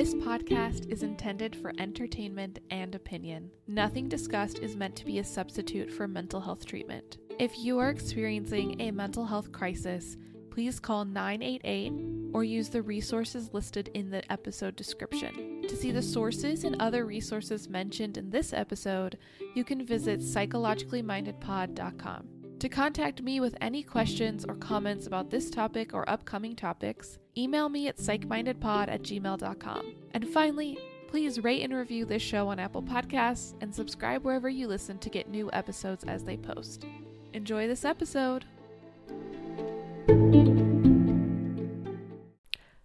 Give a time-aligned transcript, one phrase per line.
[0.00, 3.50] This podcast is intended for entertainment and opinion.
[3.66, 7.18] Nothing discussed is meant to be a substitute for mental health treatment.
[7.38, 10.16] If you are experiencing a mental health crisis,
[10.50, 11.92] please call 988
[12.32, 15.66] or use the resources listed in the episode description.
[15.68, 19.18] To see the sources and other resources mentioned in this episode,
[19.54, 22.39] you can visit psychologicallymindedpod.com.
[22.60, 27.70] To contact me with any questions or comments about this topic or upcoming topics, email
[27.70, 29.94] me at psychmindedpod at gmail.com.
[30.12, 30.78] And finally,
[31.08, 35.08] please rate and review this show on Apple Podcasts and subscribe wherever you listen to
[35.08, 36.84] get new episodes as they post.
[37.32, 38.44] Enjoy this episode!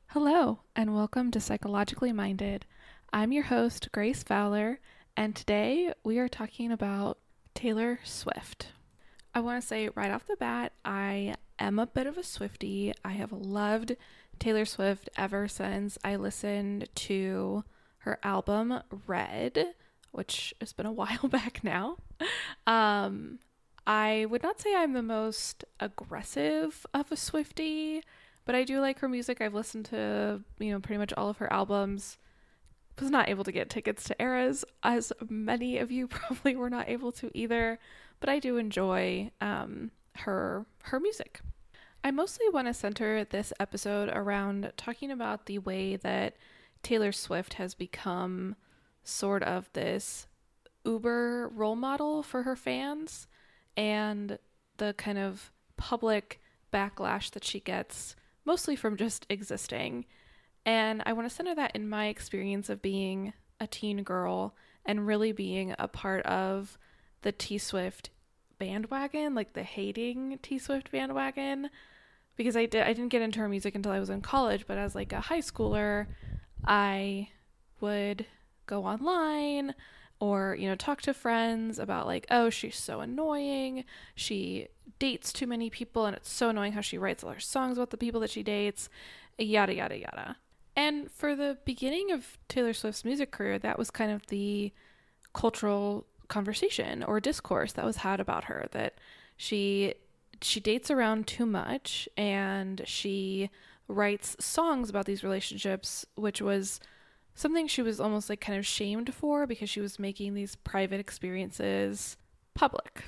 [0.07, 2.65] Hello, and welcome to Psychologically Minded.
[3.12, 4.79] I'm your host, Grace Fowler,
[5.17, 7.17] and today we are talking about
[7.53, 8.71] Taylor Swift.
[9.35, 12.93] I want to say right off the bat, I am a bit of a Swiftie.
[13.03, 13.98] I have loved
[14.39, 17.65] Taylor Swift ever since I listened to
[17.99, 19.74] her album Red,
[20.13, 21.98] which has been a while back now.
[22.65, 23.40] Um,
[23.85, 28.04] I would not say I'm the most aggressive of a Swiftie,
[28.46, 29.41] but I do like her music.
[29.41, 32.18] I've listened to, you know, pretty much all of her albums.
[33.02, 36.87] Was not able to get tickets to Eras, as many of you probably were not
[36.87, 37.79] able to either
[38.26, 41.41] but I do enjoy um, her her music.
[42.04, 46.35] I mostly want to center this episode around talking about the way that
[46.81, 48.55] Taylor Swift has become
[49.03, 50.26] sort of this
[50.84, 53.27] uber role model for her fans
[53.77, 54.40] and
[54.77, 56.41] the kind of public
[56.73, 60.03] backlash that she gets mostly from just existing.
[60.65, 65.06] And I want to center that in my experience of being a teen girl and
[65.06, 66.79] really being a part of
[67.22, 68.09] the T Swift
[68.57, 71.69] bandwagon, like the hating T Swift bandwagon,
[72.35, 74.78] because I did I didn't get into her music until I was in college, but
[74.78, 76.07] as like a high schooler,
[76.66, 77.29] I
[77.81, 78.25] would
[78.66, 79.75] go online
[80.19, 83.85] or you know talk to friends about like oh she's so annoying.
[84.16, 84.68] She
[85.00, 87.90] dates too many people and it's so annoying how she writes all her songs about
[87.90, 88.90] the people that she dates
[89.38, 90.38] yada yada yada.
[90.75, 94.72] And for the beginning of taylor swift's music career that was kind of the
[95.34, 98.96] cultural conversation or discourse that was had about her that
[99.38, 99.94] she
[100.41, 103.50] she dates around too much and she
[103.88, 106.80] writes songs about these relationships which was
[107.36, 111.00] something she was almost like kind of shamed for because she was making these private
[111.00, 112.18] experiences
[112.53, 113.03] public.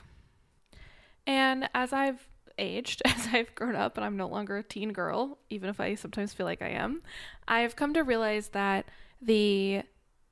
[1.26, 2.28] And as I've
[2.60, 5.96] aged, as I've grown up and I'm no longer a teen girl, even if I
[5.96, 7.02] sometimes feel like I am,
[7.48, 8.86] I've come to realize that
[9.22, 9.84] the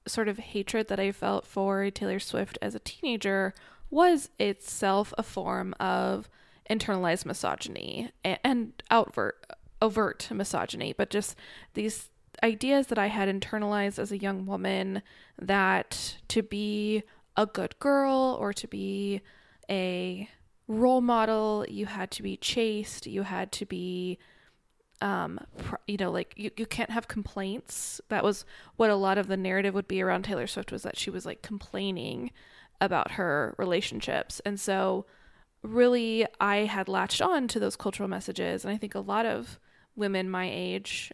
[0.07, 3.53] sort of hatred that I felt for Taylor Swift as a teenager
[3.89, 6.29] was itself a form of
[6.69, 9.45] internalized misogyny and, overt
[9.81, 11.35] overt misogyny, but just
[11.73, 12.09] these
[12.43, 15.01] ideas that I had internalized as a young woman
[15.39, 17.03] that to be
[17.37, 19.21] a good girl or to be
[19.69, 20.29] a
[20.67, 24.17] role model, you had to be chaste, you had to be
[25.01, 25.39] um
[25.87, 27.99] you know like you, you can't have complaints.
[28.09, 28.45] That was
[28.75, 31.25] what a lot of the narrative would be around taylor swift was that she was
[31.25, 32.31] like complaining
[32.81, 34.41] about her relationships.
[34.45, 35.05] And so
[35.65, 39.59] really i had latched on to those cultural messages and i think a lot of
[39.95, 41.11] women my age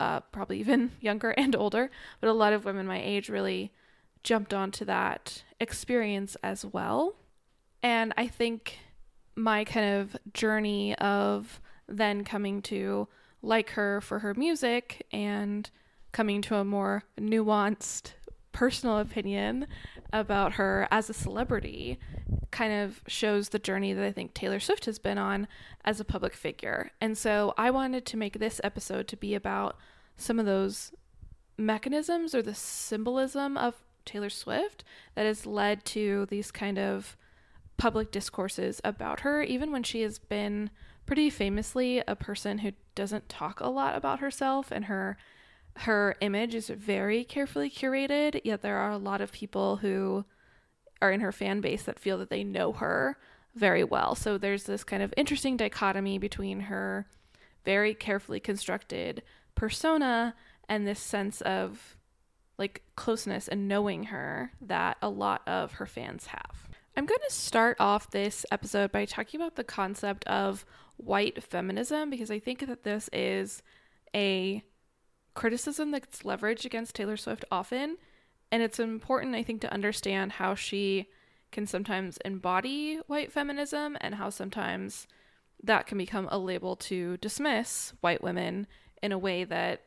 [0.00, 1.90] uh, probably even younger and older
[2.20, 3.72] but a lot of women my age really
[4.22, 7.14] jumped onto that experience as well.
[7.82, 8.78] And i think
[9.36, 13.08] my kind of journey of then coming to
[13.44, 15.70] like her for her music and
[16.12, 18.12] coming to a more nuanced
[18.52, 19.66] personal opinion
[20.12, 21.98] about her as a celebrity
[22.52, 25.48] kind of shows the journey that I think Taylor Swift has been on
[25.84, 26.92] as a public figure.
[27.00, 29.76] And so I wanted to make this episode to be about
[30.16, 30.92] some of those
[31.58, 33.74] mechanisms or the symbolism of
[34.04, 34.84] Taylor Swift
[35.16, 37.16] that has led to these kind of
[37.76, 40.70] public discourses about her, even when she has been
[41.06, 45.16] pretty famously a person who doesn't talk a lot about herself and her
[45.78, 50.24] her image is very carefully curated yet there are a lot of people who
[51.02, 53.18] are in her fan base that feel that they know her
[53.54, 54.14] very well.
[54.14, 57.06] So there's this kind of interesting dichotomy between her
[57.64, 59.22] very carefully constructed
[59.54, 60.34] persona
[60.68, 61.96] and this sense of
[62.58, 67.34] like closeness and knowing her that a lot of her fans have I'm going to
[67.34, 70.64] start off this episode by talking about the concept of
[70.96, 73.62] white feminism because I think that this is
[74.14, 74.62] a
[75.34, 77.96] criticism that's leveraged against Taylor Swift often.
[78.52, 81.08] And it's important, I think, to understand how she
[81.50, 85.08] can sometimes embody white feminism and how sometimes
[85.64, 88.68] that can become a label to dismiss white women
[89.02, 89.82] in a way that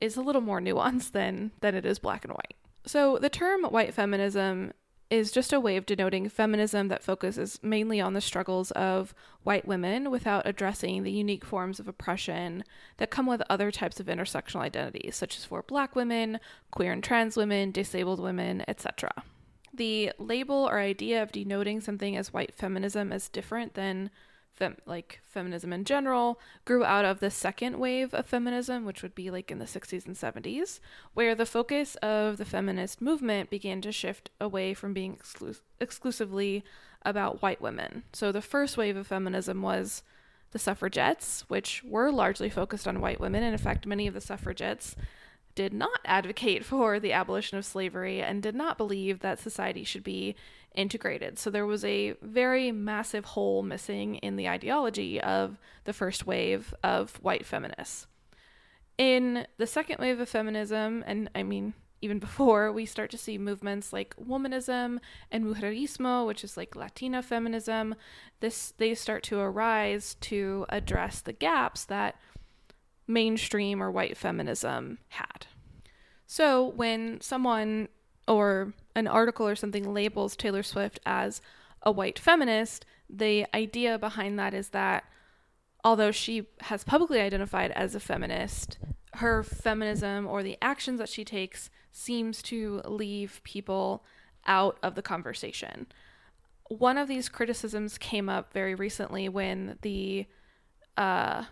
[0.00, 2.56] is a little more nuanced than than it is black and white.
[2.86, 4.72] So the term white feminism
[5.12, 9.66] is just a way of denoting feminism that focuses mainly on the struggles of white
[9.66, 12.64] women without addressing the unique forms of oppression
[12.96, 17.04] that come with other types of intersectional identities, such as for black women, queer and
[17.04, 19.12] trans women, disabled women, etc.
[19.74, 24.10] The label or idea of denoting something as white feminism is different than
[24.54, 29.14] fem- like feminism in general grew out of the second wave of feminism, which would
[29.14, 30.80] be like in the 60s and 70s,
[31.14, 36.64] where the focus of the feminist movement began to shift away from being exclu- exclusively
[37.04, 38.04] about white women.
[38.12, 40.02] So the first wave of feminism was
[40.52, 43.42] the suffragettes, which were largely focused on white women.
[43.42, 44.94] And in fact, many of the suffragettes
[45.54, 50.04] did not advocate for the abolition of slavery and did not believe that society should
[50.04, 50.34] be
[50.74, 51.38] integrated.
[51.38, 56.74] So there was a very massive hole missing in the ideology of the first wave
[56.82, 58.06] of white feminists.
[58.98, 63.38] In the second wave of feminism, and I mean, even before, we start to see
[63.38, 64.98] movements like womanism
[65.30, 67.94] and mujerismo, which is like Latina feminism.
[68.40, 72.16] This they start to arise to address the gaps that
[73.06, 75.46] mainstream or white feminism had.
[76.26, 77.88] So when someone
[78.28, 81.40] or an article or something labels Taylor Swift as
[81.82, 85.04] a white feminist, the idea behind that is that
[85.84, 88.78] although she has publicly identified as a feminist,
[89.14, 94.04] her feminism or the actions that she takes seems to leave people
[94.46, 95.86] out of the conversation.
[96.68, 100.26] One of these criticisms came up very recently when the
[100.96, 101.44] uh,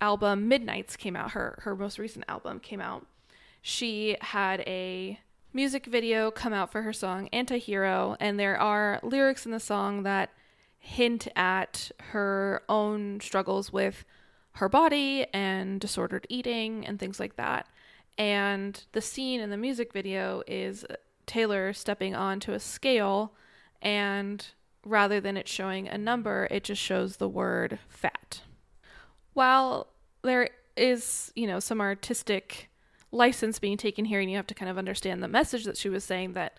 [0.00, 1.32] album Midnights came out.
[1.32, 3.06] Her her most recent album came out.
[3.60, 5.18] She had a
[5.52, 10.02] music video come out for her song Antihero, and there are lyrics in the song
[10.02, 10.30] that
[10.78, 14.04] hint at her own struggles with
[14.52, 17.66] her body and disordered eating and things like that.
[18.18, 20.84] And the scene in the music video is
[21.26, 23.32] Taylor stepping onto a scale,
[23.80, 24.44] and
[24.84, 28.42] rather than it showing a number, it just shows the word fat.
[29.32, 29.86] While
[30.22, 32.68] there is, you know, some artistic
[33.12, 35.88] license being taken here and you have to kind of understand the message that she
[35.88, 36.56] was saying that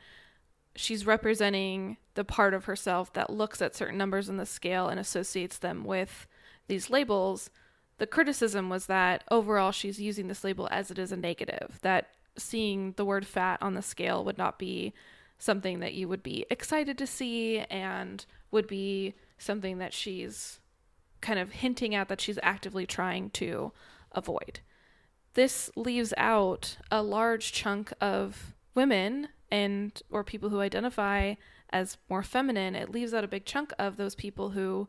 [0.75, 4.99] she's representing the part of herself that looks at certain numbers on the scale and
[4.99, 6.27] associates them with
[6.67, 7.49] these labels
[7.97, 12.09] the criticism was that overall she's using this label as it is a negative that
[12.37, 14.93] seeing the word fat on the scale would not be
[15.37, 20.59] something that you would be excited to see and would be something that she's
[21.21, 23.71] kind of hinting at that she's actively trying to
[24.11, 24.59] avoid
[25.33, 31.35] this leaves out a large chunk of women and or people who identify
[31.71, 32.75] as more feminine.
[32.75, 34.87] It leaves out a big chunk of those people who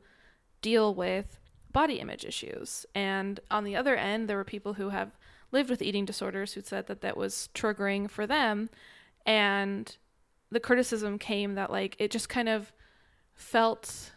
[0.61, 1.39] deal with
[1.73, 2.87] body image issues.
[2.95, 5.17] And on the other end there were people who have
[5.51, 8.71] lived with eating disorders who said that that was triggering for them.
[9.27, 9.97] And
[10.51, 12.73] the criticism came that like it just kind of
[13.35, 14.13] felt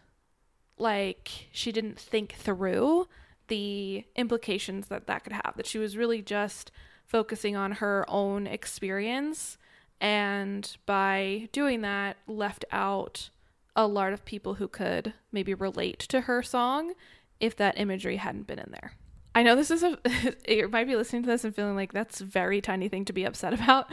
[0.78, 3.08] like she didn't think through
[3.48, 5.54] the implications that that could have.
[5.56, 6.72] That she was really just
[7.06, 9.58] focusing on her own experience,
[10.00, 13.30] and by doing that, left out
[13.76, 16.94] a lot of people who could maybe relate to her song
[17.40, 18.94] if that imagery hadn't been in there.
[19.36, 20.00] I know this is a,
[20.48, 23.14] you might be listening to this and feeling like that's a very tiny thing to
[23.14, 23.88] be upset about,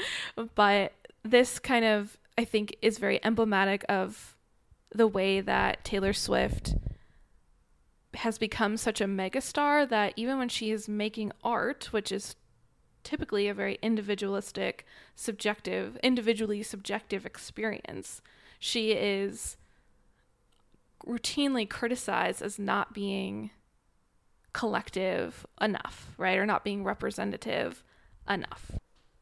[0.54, 4.36] but this kind of, I think, is very emblematic of
[4.94, 6.74] the way that Taylor Swift
[8.16, 12.36] has become such a megastar that even when she is making art, which is
[13.02, 18.22] typically a very individualistic, subjective, individually subjective experience,
[18.58, 19.56] she is
[21.06, 23.50] routinely criticized as not being
[24.52, 26.38] collective enough, right?
[26.38, 27.84] Or not being representative
[28.28, 28.72] enough.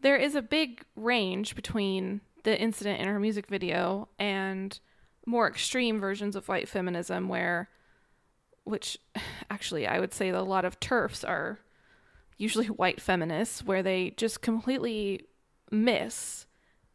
[0.01, 4.79] There is a big range between the incident in her music video and
[5.27, 7.69] more extreme versions of white feminism where
[8.65, 8.99] which
[9.51, 11.59] actually I would say a lot of TERFs are
[12.39, 15.27] usually white feminists, where they just completely
[15.71, 16.47] miss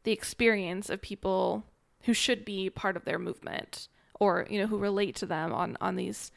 [0.04, 1.66] the experience of people
[2.04, 3.88] who should be part of their movement
[4.20, 6.32] or you know who relate to them on on these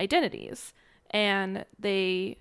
[0.00, 0.72] identities.
[1.10, 2.38] And they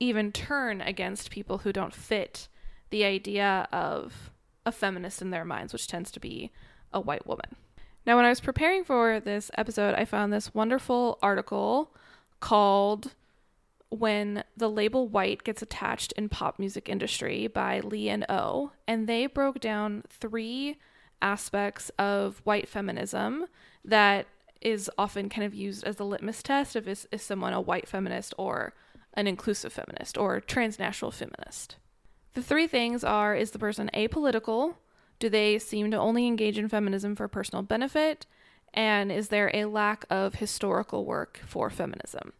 [0.00, 2.48] even turn against people who don't fit
[2.90, 4.30] the idea of
[4.66, 6.50] a feminist in their minds which tends to be
[6.92, 7.56] a white woman
[8.06, 11.94] now, when I was preparing for this episode, I found this wonderful article
[12.40, 13.12] called
[13.88, 18.72] When the Label White Gets Attached in Pop Music Industry by Lee and O.
[18.86, 20.76] And they broke down three
[21.22, 23.46] aspects of white feminism
[23.84, 24.26] that
[24.60, 27.88] is often kind of used as a litmus test of is, is someone a white
[27.88, 28.74] feminist or
[29.14, 31.76] an inclusive feminist or transnational feminist.
[32.34, 34.74] The three things are is the person apolitical?
[35.18, 38.26] Do they seem to only engage in feminism for personal benefit?
[38.72, 42.32] And is there a lack of historical work for feminism?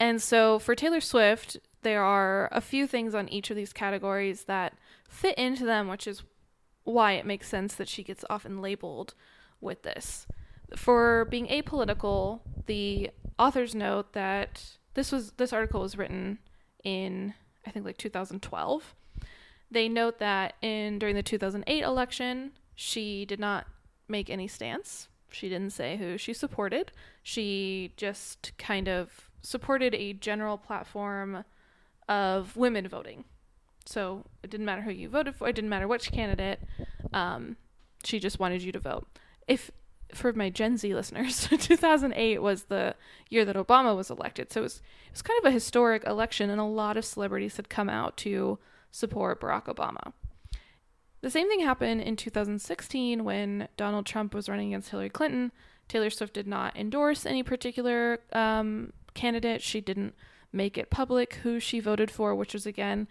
[0.00, 4.44] And so for Taylor Swift, there are a few things on each of these categories
[4.44, 4.74] that
[5.08, 6.22] fit into them, which is
[6.84, 9.14] why it makes sense that she gets often labeled
[9.60, 10.26] with this.
[10.76, 16.38] For being apolitical, the authors note that this was this article was written
[16.84, 17.34] in
[17.66, 18.94] I think like 2012.
[19.70, 23.66] They note that in during the 2008 election, she did not
[24.08, 25.08] make any stance.
[25.30, 26.92] She didn't say who she supported.
[27.22, 31.44] She just kind of supported a general platform
[32.08, 33.24] of women voting.
[33.84, 35.48] So it didn't matter who you voted for.
[35.48, 36.60] It didn't matter which candidate.
[37.12, 37.56] Um,
[38.04, 39.06] she just wanted you to vote.
[39.46, 39.70] If
[40.14, 42.94] for my Gen Z listeners, 2008 was the
[43.28, 44.52] year that Obama was elected.
[44.52, 47.56] So it was, it was kind of a historic election, and a lot of celebrities
[47.56, 48.58] had come out to
[48.90, 50.12] support Barack Obama.
[51.20, 55.50] The same thing happened in 2016 when Donald Trump was running against Hillary Clinton.
[55.88, 59.62] Taylor Swift did not endorse any particular um, candidate.
[59.62, 60.14] She didn't
[60.52, 63.08] make it public who she voted for, which was again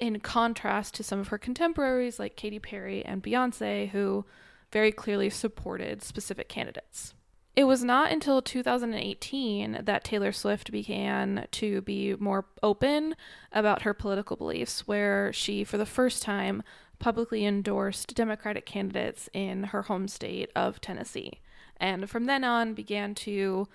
[0.00, 4.24] in contrast to some of her contemporaries like Katy Perry and Beyonce, who
[4.72, 7.14] very clearly supported specific candidates.
[7.56, 13.16] It was not until 2018 that Taylor Swift began to be more open
[13.52, 16.62] about her political beliefs, where she, for the first time,
[17.00, 21.40] publicly endorsed Democratic candidates in her home state of Tennessee.
[21.78, 23.66] And from then on, began to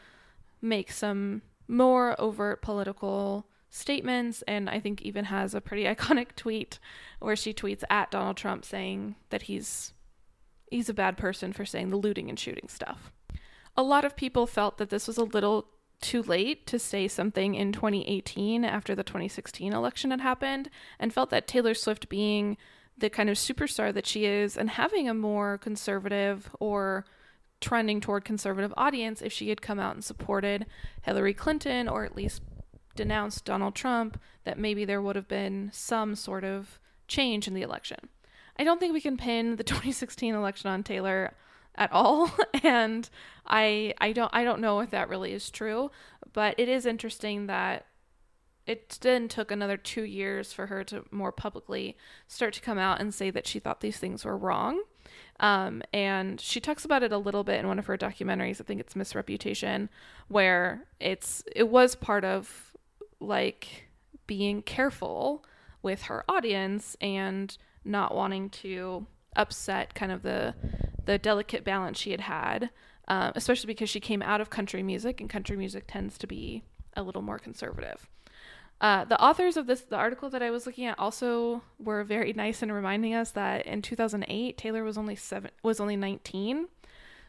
[0.62, 6.79] make some more overt political statements and I think even has a pretty iconic tweet
[7.20, 9.94] where she tweets at Donald Trump saying that he's
[10.72, 13.12] he's a bad person for saying the looting and shooting stuff.
[13.77, 15.67] A lot of people felt that this was a little
[16.01, 21.29] too late to say something in 2018 after the 2016 election had happened and felt
[21.29, 22.58] that Taylor Swift being
[22.98, 27.05] the kind of superstar that she is and having a more conservative or
[27.60, 30.65] trending toward conservative audience if she had come out and supported
[31.01, 32.41] Hillary Clinton or at least
[32.96, 37.62] denounced Donald Trump that maybe there would have been some sort of change in the
[37.62, 38.10] election.
[38.58, 41.34] I don't think we can pin the 2016 election on Taylor
[41.77, 42.32] at all
[42.63, 43.10] and
[43.46, 45.91] I I don't I don't know if that really is true,
[46.34, 47.86] but it is interesting that
[48.65, 51.96] it then took another 2 years for her to more publicly
[52.27, 54.82] start to come out and say that she thought these things were wrong.
[55.39, 58.60] Um, and she talks about it a little bit in one of her documentaries.
[58.60, 59.89] I think it's Misreputation,
[60.29, 62.74] where it's it was part of
[63.20, 63.89] like
[64.27, 65.46] being careful
[65.82, 69.05] with her audience and not wanting to
[69.36, 70.55] upset kind of the
[71.05, 72.69] the delicate balance she had had,
[73.07, 76.63] uh, especially because she came out of country music, and country music tends to be
[76.95, 78.07] a little more conservative.
[78.81, 82.33] Uh, the authors of this, the article that I was looking at, also were very
[82.33, 86.67] nice in reminding us that in 2008 Taylor was only seven, was only 19.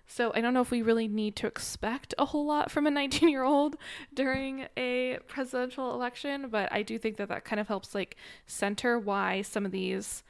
[0.08, 2.90] So I don't know if we really need to expect a whole lot from a
[2.90, 3.76] 19 year old
[4.14, 8.16] during a presidential election, but I do think that that kind of helps like
[8.46, 10.22] center why some of these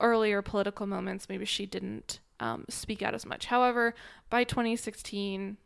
[0.00, 3.46] earlier political moments maybe she didn't um, speak out as much.
[3.46, 3.94] However,
[4.30, 5.56] by 2016,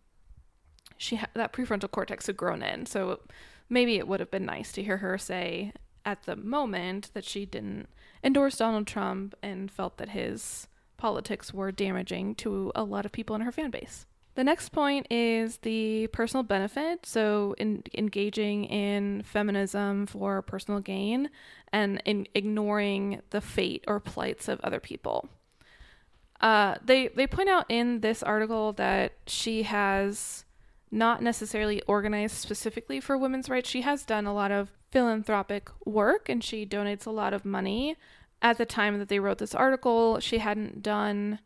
[0.97, 3.21] she ha- that prefrontal cortex had grown in, so
[3.69, 5.73] maybe it would have been nice to hear her say
[6.05, 7.89] at the moment that she didn't
[8.23, 13.35] endorse Donald Trump and felt that his politics were damaging to a lot of people
[13.37, 14.07] in her fan base.
[14.35, 17.05] The next point is the personal benefit.
[17.05, 21.31] So, in engaging in feminism for personal gain
[21.73, 25.29] and in ignoring the fate or plights of other people.
[26.41, 30.45] Uh, they they point out in this article that she has
[30.91, 33.69] not necessarily organized specifically for women's rights.
[33.69, 37.97] She has done a lot of philanthropic work and she donates a lot of money.
[38.43, 41.41] At the time that they wrote this article, she hadn't done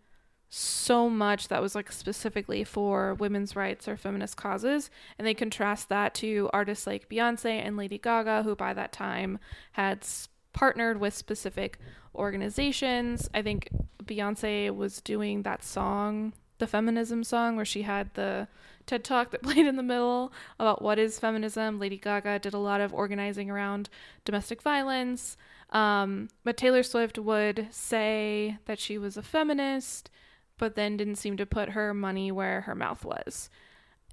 [0.48, 4.88] so much that was like specifically for women's rights or feminist causes.
[5.18, 9.40] And they contrast that to artists like Beyonce and Lady Gaga, who by that time
[9.72, 10.06] had
[10.54, 11.78] partnered with specific
[12.14, 13.28] organizations.
[13.34, 13.68] I think
[14.02, 18.48] Beyonce was doing that song, the feminism song, where she had the
[18.86, 21.78] TED talk that played in the middle about what is feminism.
[21.78, 23.90] Lady Gaga did a lot of organizing around
[24.24, 25.36] domestic violence.
[25.70, 30.08] Um, but Taylor Swift would say that she was a feminist,
[30.56, 33.50] but then didn't seem to put her money where her mouth was.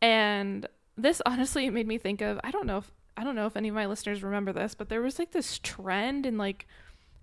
[0.02, 0.66] And
[0.98, 3.70] this honestly made me think of I don't know if I don't know if any
[3.70, 6.68] of my listeners remember this, but there was like this trend in like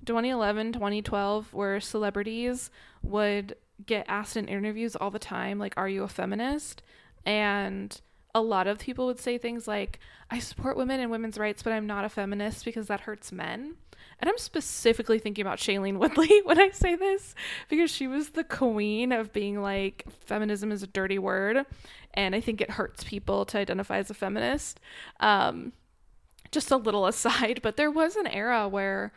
[0.04, 2.70] 2011, 2012 where celebrities
[3.02, 6.82] would get asked in interviews all the time like are you a feminist?
[7.24, 8.00] And
[8.34, 9.98] a lot of people would say things like,
[10.30, 13.74] I support women and women's rights, but I'm not a feminist because that hurts men.
[14.20, 17.34] And I'm specifically thinking about Shailene Woodley when I say this
[17.68, 21.64] because she was the queen of being like, feminism is a dirty word.
[22.14, 24.80] And I think it hurts people to identify as a feminist.
[25.20, 25.72] Um,
[26.50, 29.12] just a little aside, but there was an era where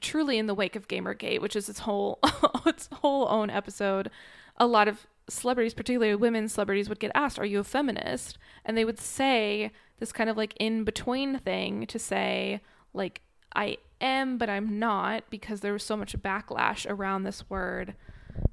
[0.00, 2.18] truly in the wake of Gamergate, which is its whole
[2.66, 4.10] its whole own episode,
[4.56, 8.38] a lot of celebrities, particularly women celebrities, would get asked, Are you a feminist?
[8.64, 12.60] And they would say this kind of like in between thing to say,
[12.92, 13.20] like,
[13.54, 17.94] I am, but I'm not, because there was so much backlash around this word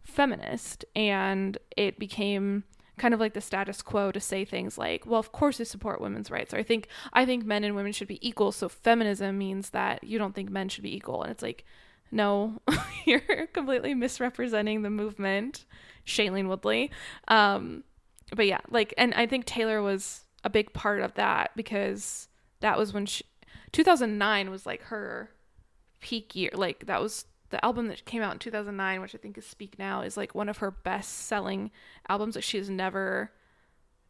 [0.03, 0.85] feminist.
[0.95, 2.63] And it became
[2.97, 6.01] kind of like the status quo to say things like, well, of course I support
[6.01, 6.53] women's rights.
[6.53, 10.03] Or I think I think men and women should be equal, so feminism means that
[10.03, 11.23] you don't think men should be equal.
[11.23, 11.65] And it's like,
[12.11, 12.61] no,
[13.05, 15.65] you're completely misrepresenting the movement,
[16.05, 16.91] Shailene Woodley.
[17.27, 17.83] Um,
[18.35, 22.27] but yeah, like, and I think Taylor was a big part of that because
[22.59, 23.23] that was when she,
[23.71, 25.31] 2009 was like her
[25.99, 26.51] peak year.
[26.53, 29.79] Like that was the album that came out in 2009, which I think is Speak
[29.79, 31.71] Now, is like one of her best selling
[32.09, 32.35] albums.
[32.35, 33.31] Like she has never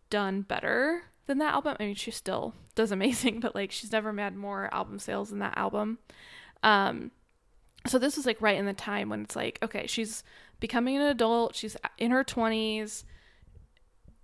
[0.10, 1.77] done better than that album.
[1.79, 5.39] I mean, she still does amazing, but like she's never had more album sales than
[5.39, 6.00] that album.
[6.63, 7.12] Um,
[7.86, 10.24] so this was like right in the time when it's like, okay, she's
[10.60, 13.03] becoming an adult, she's in her 20s,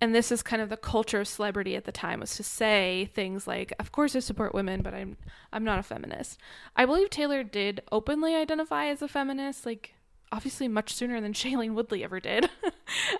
[0.04, 3.08] and this is kind of the culture of celebrity at the time was to say
[3.14, 5.16] things like of course i support women but i'm
[5.50, 6.38] i'm not a feminist.
[6.76, 9.94] I believe taylor did openly identify as a feminist like
[10.30, 12.50] obviously much sooner than shailene woodley ever did.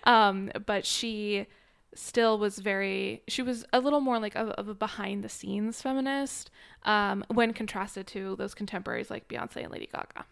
[0.03, 1.47] Um, but she
[1.95, 6.51] still was very she was a little more like of a behind the scenes feminist
[6.83, 10.25] um, when contrasted to those contemporaries like beyonce and lady gaga.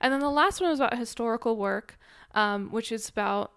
[0.00, 1.98] And then the last one was about historical work
[2.34, 3.50] um, which is about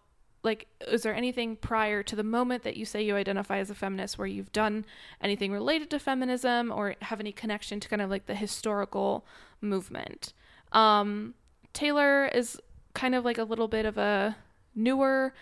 [0.46, 3.76] like is there anything prior to the moment that you say you identify as a
[3.76, 4.86] feminist where you've done
[5.22, 9.26] anything related to feminism or have any connection to kind of like the historical
[9.60, 10.34] movement?
[10.72, 11.34] Um,
[11.74, 12.60] taylor is
[12.94, 14.38] kind of like a little bit of a
[14.74, 15.34] newer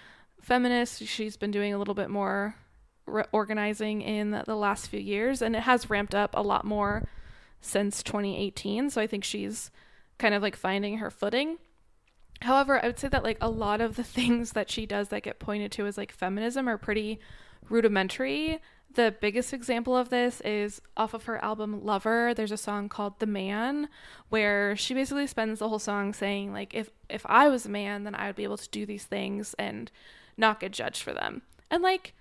[0.41, 1.05] feminist.
[1.05, 2.55] She's been doing a little bit more
[3.05, 7.07] re- organizing in the last few years and it has ramped up a lot more
[7.61, 9.71] since 2018 so i think she's
[10.17, 11.57] kind of like finding her footing
[12.41, 15.23] However, I would say that like a lot of the things that she does that
[15.23, 17.19] get pointed to as like feminism are pretty
[17.69, 18.59] rudimentary.
[18.95, 22.33] The biggest example of this is off of her album Lover.
[22.35, 23.89] There's a song called The Man
[24.29, 28.03] where she basically spends the whole song saying like if if I was a man,
[28.03, 29.91] then I would be able to do these things and
[30.37, 31.41] not get judged for them.
[31.71, 32.13] And like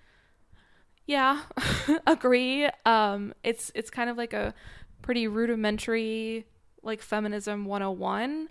[1.05, 1.41] yeah,
[2.07, 2.69] agree.
[2.85, 4.55] Um it's it's kind of like a
[5.03, 6.47] pretty rudimentary
[6.81, 8.49] like feminism 101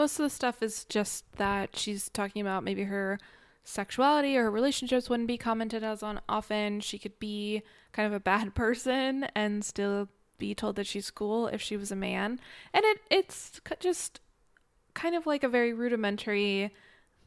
[0.00, 3.18] most of the stuff is just that she's talking about maybe her
[3.64, 6.80] sexuality or her relationships wouldn't be commented as on often.
[6.80, 10.08] She could be kind of a bad person and still
[10.38, 12.40] be told that she's cool if she was a man.
[12.72, 14.20] And it it's just
[14.94, 16.72] kind of like a very rudimentary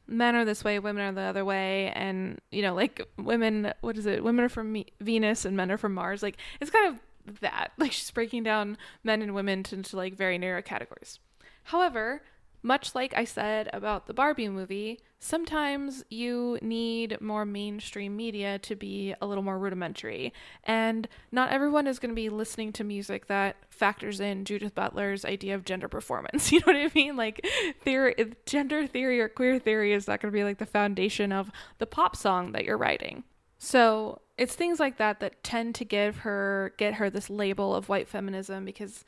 [0.07, 3.99] men are this way, women are the other way, and you know, like women, what
[3.99, 4.23] is it?
[4.23, 6.23] Women are from me- Venus and men are from Mars.
[6.23, 7.73] Like it's kind of that.
[7.77, 11.19] Like she's breaking down men and women into like very narrow categories.
[11.65, 12.23] However,
[12.63, 18.75] much like I said about the Barbie movie, sometimes you need more mainstream media to
[18.75, 20.33] be a little more rudimentary.
[20.63, 25.25] And not everyone is going to be listening to music that factors in Judith Butler's
[25.25, 26.51] idea of gender performance.
[26.53, 27.17] You know what I mean?
[27.17, 27.45] Like
[27.83, 31.51] theory, gender theory or queer theory is not going to be like the foundation of
[31.79, 33.23] the pop song that you're writing.
[33.57, 37.89] So, it's things like that that tend to give her get her this label of
[37.89, 39.05] white feminism because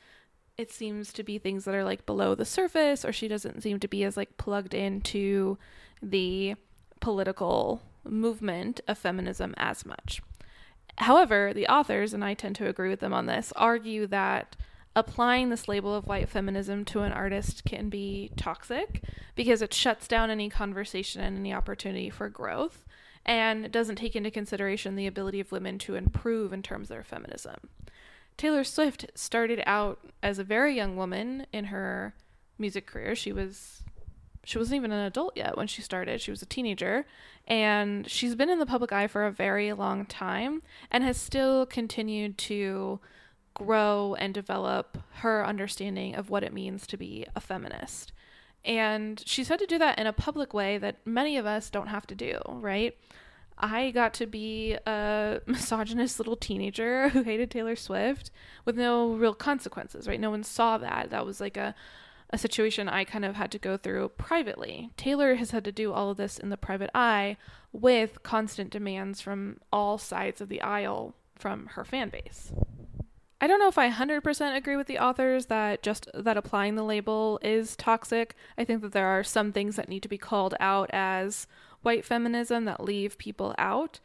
[0.58, 3.78] it seems to be things that are like below the surface or she doesn't seem
[3.80, 5.58] to be as like plugged into
[6.02, 6.54] the
[7.00, 10.22] political movement of feminism as much.
[10.98, 14.56] However, the authors, and I tend to agree with them on this, argue that
[14.94, 19.02] applying this label of white feminism to an artist can be toxic
[19.34, 22.86] because it shuts down any conversation and any opportunity for growth
[23.26, 27.04] and doesn't take into consideration the ability of women to improve in terms of their
[27.04, 27.56] feminism.
[28.36, 32.14] Taylor Swift started out as a very young woman in her
[32.58, 33.14] music career.
[33.14, 33.82] She was
[34.44, 36.20] she wasn't even an adult yet when she started.
[36.20, 37.04] She was a teenager
[37.48, 41.66] and she's been in the public eye for a very long time and has still
[41.66, 43.00] continued to
[43.54, 48.12] grow and develop her understanding of what it means to be a feminist.
[48.64, 51.86] And she's had to do that in a public way that many of us don't
[51.88, 52.96] have to do, right?
[53.58, 58.30] I got to be a misogynist little teenager who hated Taylor Swift
[58.64, 60.20] with no real consequences, right?
[60.20, 61.10] No one saw that.
[61.10, 61.74] That was like a
[62.30, 64.90] a situation I kind of had to go through privately.
[64.96, 67.36] Taylor has had to do all of this in the private eye
[67.72, 72.52] with constant demands from all sides of the aisle from her fan base.
[73.40, 76.82] I don't know if I 100% agree with the authors that just that applying the
[76.82, 78.34] label is toxic.
[78.56, 81.46] I think that there are some things that need to be called out as
[81.82, 84.00] white feminism that leave people out.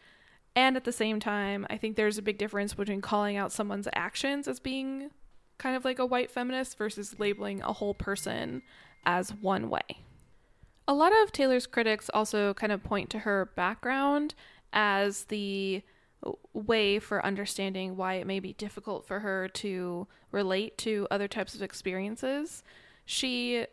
[0.56, 3.88] And at the same time, I think there's a big difference between calling out someone's
[3.94, 5.12] actions as being
[5.58, 8.64] kind of like a white feminist versus labeling a whole person
[9.06, 9.82] as one way.
[10.88, 14.34] A lot of Taylor's critics also kind of point to her background
[14.74, 15.84] as the
[16.54, 21.56] way for understanding why it may be difficult for her to relate to other types
[21.56, 22.64] of experiences.
[23.06, 23.66] She,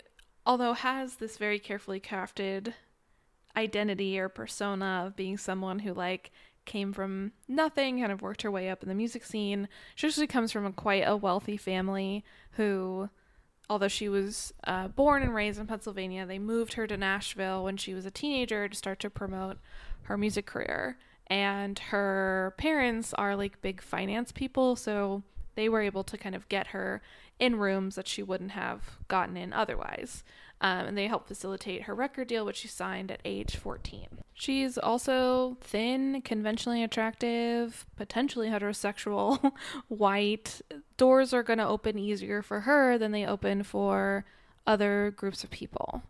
[0.46, 2.74] although has this very carefully crafted
[3.58, 6.30] identity or persona of being someone who like
[6.64, 9.68] came from nothing, kind of worked her way up in the music scene.
[9.94, 13.08] She actually comes from a quite a wealthy family who,
[13.70, 17.76] although she was uh, born and raised in Pennsylvania, they moved her to Nashville when
[17.76, 19.58] she was a teenager to start to promote
[20.02, 25.22] her music career and her parents are like big finance people, so
[25.54, 27.02] they were able to kind of get her
[27.38, 30.24] in rooms that she wouldn't have gotten in otherwise.
[30.60, 34.08] Um, and they helped facilitate her record deal, which she signed at age 14.
[34.34, 39.52] She's also thin, conventionally attractive, potentially heterosexual,
[39.88, 40.60] white.
[40.96, 44.24] Doors are going to open easier for her than they open for
[44.66, 46.02] other groups of people.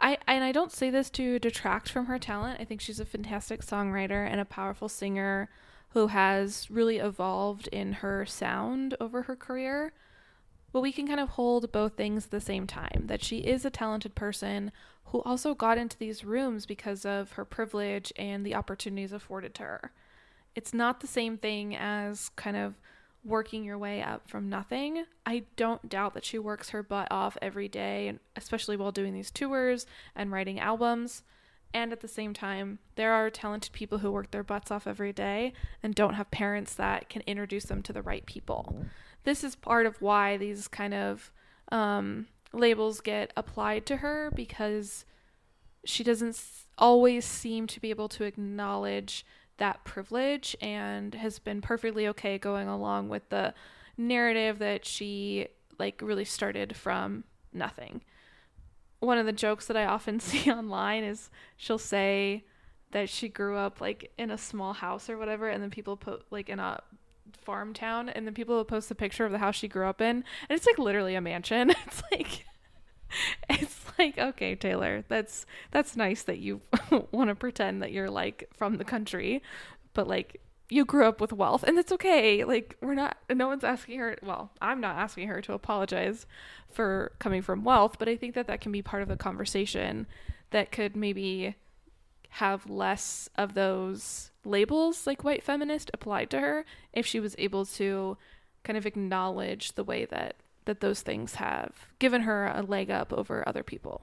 [0.00, 2.60] I and I don't say this to detract from her talent.
[2.60, 5.48] I think she's a fantastic songwriter and a powerful singer
[5.90, 9.92] who has really evolved in her sound over her career.
[10.72, 13.64] But we can kind of hold both things at the same time that she is
[13.64, 14.70] a talented person
[15.06, 19.62] who also got into these rooms because of her privilege and the opportunities afforded to
[19.62, 19.92] her.
[20.54, 22.74] It's not the same thing as kind of
[23.24, 25.04] working your way up from nothing.
[25.24, 29.30] I don't doubt that she works her butt off every day, especially while doing these
[29.30, 31.22] tours and writing albums.
[31.74, 35.12] And at the same time, there are talented people who work their butts off every
[35.12, 35.52] day
[35.82, 38.72] and don't have parents that can introduce them to the right people.
[38.72, 38.88] Mm-hmm.
[39.24, 41.32] This is part of why these kind of
[41.70, 45.04] um, labels get applied to her because
[45.84, 46.40] she doesn't
[46.76, 49.24] always seem to be able to acknowledge
[49.58, 53.52] that privilege and has been perfectly okay going along with the
[53.96, 58.02] narrative that she like really started from nothing.
[59.00, 62.44] One of the jokes that I often see online is she'll say
[62.90, 66.24] that she grew up like in a small house or whatever and then people put
[66.30, 66.80] like in a
[67.36, 70.00] farm town and then people will post a picture of the house she grew up
[70.00, 71.72] in and it's like literally a mansion.
[71.86, 72.44] It's like
[73.48, 76.60] it's like okay taylor that's that's nice that you
[77.10, 79.42] want to pretend that you're like from the country
[79.94, 83.64] but like you grew up with wealth and it's okay like we're not no one's
[83.64, 86.26] asking her well i'm not asking her to apologize
[86.70, 90.06] for coming from wealth but i think that that can be part of the conversation
[90.50, 91.56] that could maybe
[92.30, 97.64] have less of those labels like white feminist applied to her if she was able
[97.64, 98.16] to
[98.64, 100.36] kind of acknowledge the way that
[100.66, 104.02] that those things have given her a leg up over other people.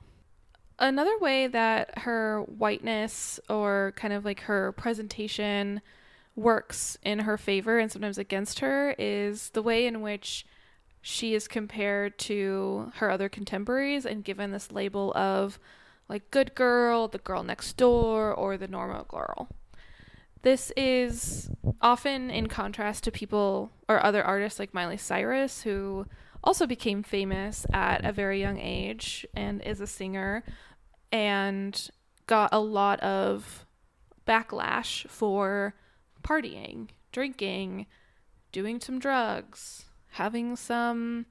[0.80, 5.82] Another way that her whiteness or kind of like her presentation
[6.36, 10.46] works in her favor and sometimes against her is the way in which
[11.02, 15.60] she is compared to her other contemporaries and given this label of
[16.08, 19.50] like good girl, the girl next door, or the normal girl.
[20.42, 21.50] This is
[21.82, 26.06] often in contrast to people or other artists like Miley Cyrus, who
[26.44, 30.44] also became famous at a very young age and is a singer
[31.12, 31.90] and
[32.28, 33.66] got a lot of
[34.28, 35.74] backlash for
[36.24, 37.88] partying, drinking,
[38.52, 41.26] doing some drugs, having some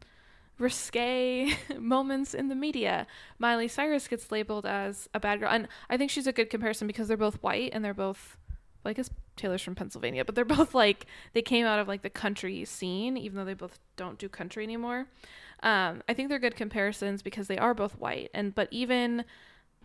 [0.59, 3.07] risque moments in the media.
[3.39, 5.51] Miley Cyrus gets labeled as a bad girl.
[5.51, 8.37] And I think she's a good comparison because they're both white and they're both
[8.85, 12.03] well, I guess Taylor's from Pennsylvania, but they're both like they came out of like
[12.03, 15.07] the country scene, even though they both don't do country anymore.
[15.63, 19.25] Um, I think they're good comparisons because they are both white, and but even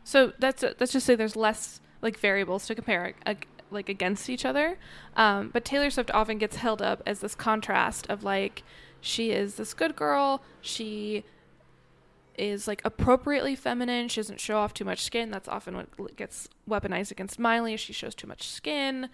[0.03, 3.13] so, that's let's just say there's less like variables to compare
[3.71, 4.77] like against each other.
[5.15, 8.63] Um, but Taylor Swift often gets held up as this contrast of like
[9.01, 11.23] she is this good girl, she
[12.39, 14.07] is like appropriately feminine.
[14.07, 15.29] She doesn't show off too much skin.
[15.29, 17.75] That's often what gets weaponized against Miley.
[17.75, 19.09] She shows too much skin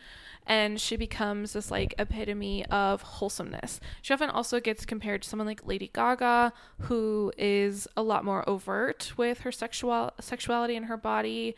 [0.45, 3.79] and she becomes this like epitome of wholesomeness.
[4.03, 8.47] She often also gets compared to someone like Lady Gaga who is a lot more
[8.47, 11.55] overt with her sexual sexuality and her body.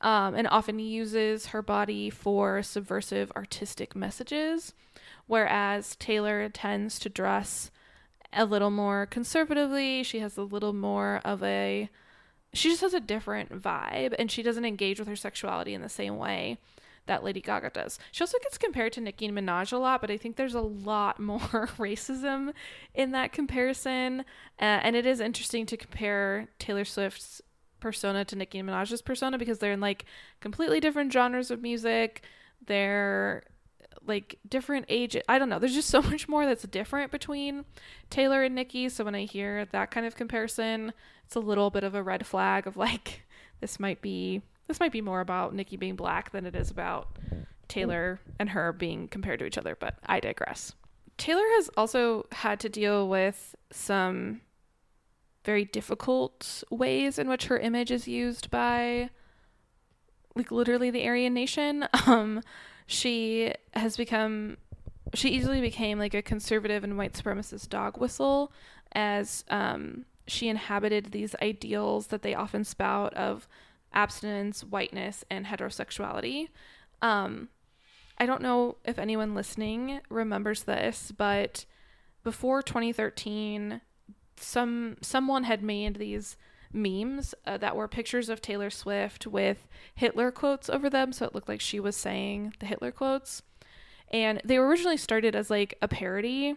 [0.00, 4.72] Um, and often uses her body for subversive artistic messages,
[5.28, 7.70] whereas Taylor tends to dress
[8.32, 10.02] a little more conservatively.
[10.02, 11.88] She has a little more of a
[12.54, 15.88] she just has a different vibe and she doesn't engage with her sexuality in the
[15.88, 16.58] same way
[17.06, 17.98] that Lady Gaga does.
[18.12, 21.18] She also gets compared to Nicki Minaj a lot, but I think there's a lot
[21.20, 21.38] more
[21.78, 22.52] racism
[22.94, 24.20] in that comparison.
[24.60, 27.42] Uh, and it is interesting to compare Taylor Swift's
[27.80, 30.04] persona to Nicki Minaj's persona because they're in like
[30.40, 32.22] completely different genres of music.
[32.64, 33.44] They're
[34.06, 35.58] like different age I don't know.
[35.58, 37.64] There's just so much more that's different between
[38.10, 38.88] Taylor and Nicki.
[38.88, 40.92] So when I hear that kind of comparison,
[41.24, 43.22] it's a little bit of a red flag of like
[43.60, 47.18] this might be this might be more about Nicki being black than it is about
[47.68, 50.74] Taylor and her being compared to each other, but I digress.
[51.16, 54.42] Taylor has also had to deal with some
[55.44, 59.10] very difficult ways in which her image is used by
[60.34, 61.88] like literally the Aryan nation.
[62.06, 62.42] Um
[62.88, 64.56] she has become
[65.14, 68.50] she easily became like a conservative and white supremacist dog whistle
[68.92, 73.46] as um, she inhabited these ideals that they often spout of
[73.92, 76.48] abstinence, whiteness, and heterosexuality.
[77.00, 77.48] Um,
[78.18, 81.66] I don't know if anyone listening remembers this, but
[82.24, 83.82] before 2013,
[84.36, 86.36] some someone had made these
[86.72, 91.34] memes uh, that were pictures of Taylor Swift with Hitler quotes over them, so it
[91.34, 93.42] looked like she was saying the Hitler quotes.
[94.10, 96.56] And they originally started as like a parody,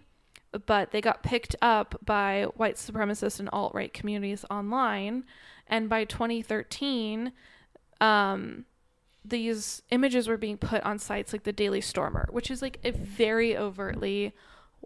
[0.65, 5.23] but they got picked up by white supremacist and alt right communities online.
[5.67, 7.31] And by 2013,
[7.99, 8.65] um,
[9.23, 12.91] these images were being put on sites like the Daily Stormer, which is like a
[12.91, 14.33] very overtly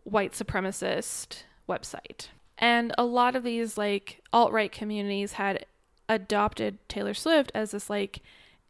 [0.04, 2.28] white supremacist website.
[2.58, 5.66] And a lot of these like alt right communities had
[6.08, 8.22] adopted Taylor Swift as this like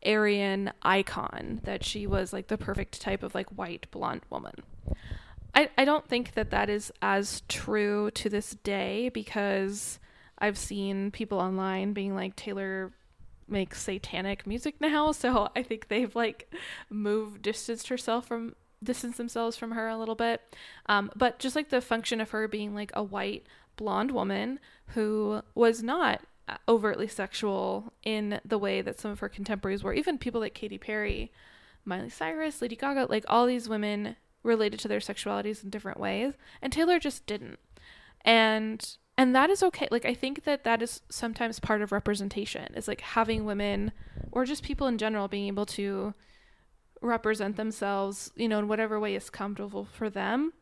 [0.05, 4.55] Aryan icon, that she was like the perfect type of like white blonde woman.
[5.53, 9.99] I, I don't think that that is as true to this day because
[10.37, 12.91] I've seen people online being like Taylor
[13.47, 16.53] makes satanic music now, so I think they've like
[16.89, 20.41] moved distanced herself from distance themselves from her a little bit.
[20.87, 25.41] Um, but just like the function of her being like a white blonde woman who
[25.53, 30.17] was not uh, overtly sexual in the way that some of her contemporaries were, even
[30.17, 31.31] people like Katy Perry,
[31.83, 36.33] Miley Cyrus, Lady Gaga, like all these women related to their sexualities in different ways,
[36.61, 37.59] and Taylor just didn't.
[38.23, 39.87] And and that is okay.
[39.91, 43.91] Like I think that that is sometimes part of representation is like having women
[44.31, 46.13] or just people in general being able to
[47.01, 50.53] represent themselves, you know, in whatever way is comfortable for them.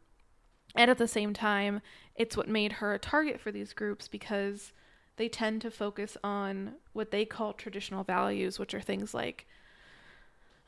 [0.76, 1.82] And at the same time,
[2.16, 4.72] it's what made her a target for these groups because
[5.18, 9.48] they tend to focus on what they call traditional values, which are things like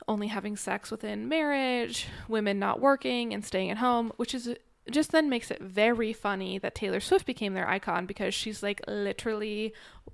[0.08, 4.54] only having sex within marriage, women not working and staying at home, which is
[4.90, 8.80] just then makes it very funny that Taylor Swift became their icon because she's like
[8.86, 9.72] literally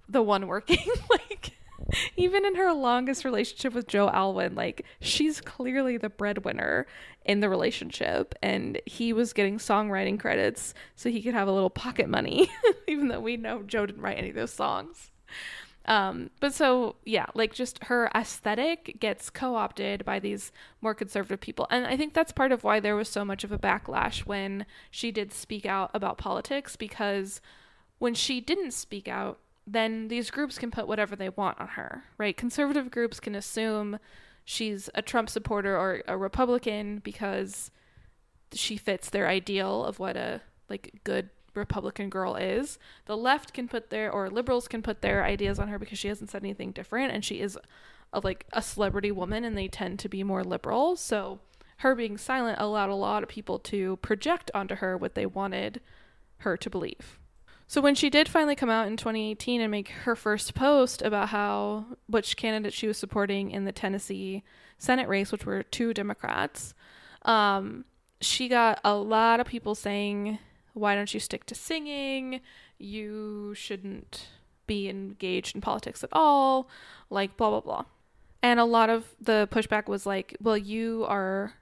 [0.08, 0.78] the one working.
[1.10, 1.52] like
[2.16, 6.86] even in her longest relationship with Joe Alwyn, like she's clearly the breadwinner
[7.24, 11.70] in the relationship, and he was getting songwriting credits so he could have a little
[11.70, 12.50] pocket money,
[12.88, 15.10] even though we know Joe didn't write any of those songs.
[15.84, 21.66] Um, but so yeah, like just her aesthetic gets co-opted by these more conservative people,
[21.70, 24.66] and I think that's part of why there was so much of a backlash when
[24.90, 27.40] she did speak out about politics because
[27.98, 29.38] when she didn't speak out
[29.72, 32.36] then these groups can put whatever they want on her, right?
[32.36, 33.98] Conservative groups can assume
[34.44, 37.70] she's a Trump supporter or a Republican because
[38.52, 42.78] she fits their ideal of what a like good Republican girl is.
[43.06, 46.08] The left can put their or liberals can put their ideas on her because she
[46.08, 47.58] hasn't said anything different and she is
[48.12, 50.96] a, like a celebrity woman and they tend to be more liberal.
[50.96, 51.40] So
[51.78, 55.80] her being silent allowed a lot of people to project onto her what they wanted
[56.38, 57.18] her to believe.
[57.72, 61.30] So when she did finally come out in 2018 and make her first post about
[61.30, 64.42] how which candidate she was supporting in the Tennessee
[64.76, 66.74] Senate race, which were two Democrats,
[67.22, 67.86] um,
[68.20, 70.38] she got a lot of people saying,
[70.74, 72.42] "Why don't you stick to singing?
[72.76, 74.28] You shouldn't
[74.66, 76.68] be engaged in politics at all."
[77.08, 77.84] Like blah blah blah.
[78.42, 81.54] And a lot of the pushback was like, "Well, you are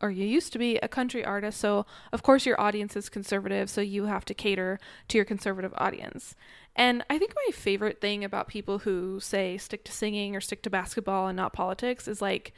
[0.00, 3.68] or you used to be a country artist, so of course your audience is conservative,
[3.68, 6.34] so you have to cater to your conservative audience.
[6.76, 10.62] And I think my favorite thing about people who say stick to singing or stick
[10.62, 12.52] to basketball and not politics is like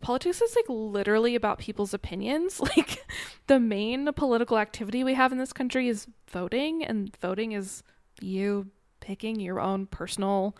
[0.00, 2.60] politics is like literally about people's opinions.
[2.76, 3.04] Like
[3.46, 7.82] the main political activity we have in this country is voting, and voting is
[8.20, 10.56] you picking your own personal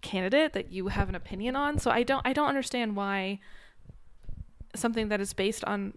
[0.00, 1.78] candidate that you have an opinion on.
[1.78, 3.40] So I don't I don't understand why
[4.74, 5.94] something that is based on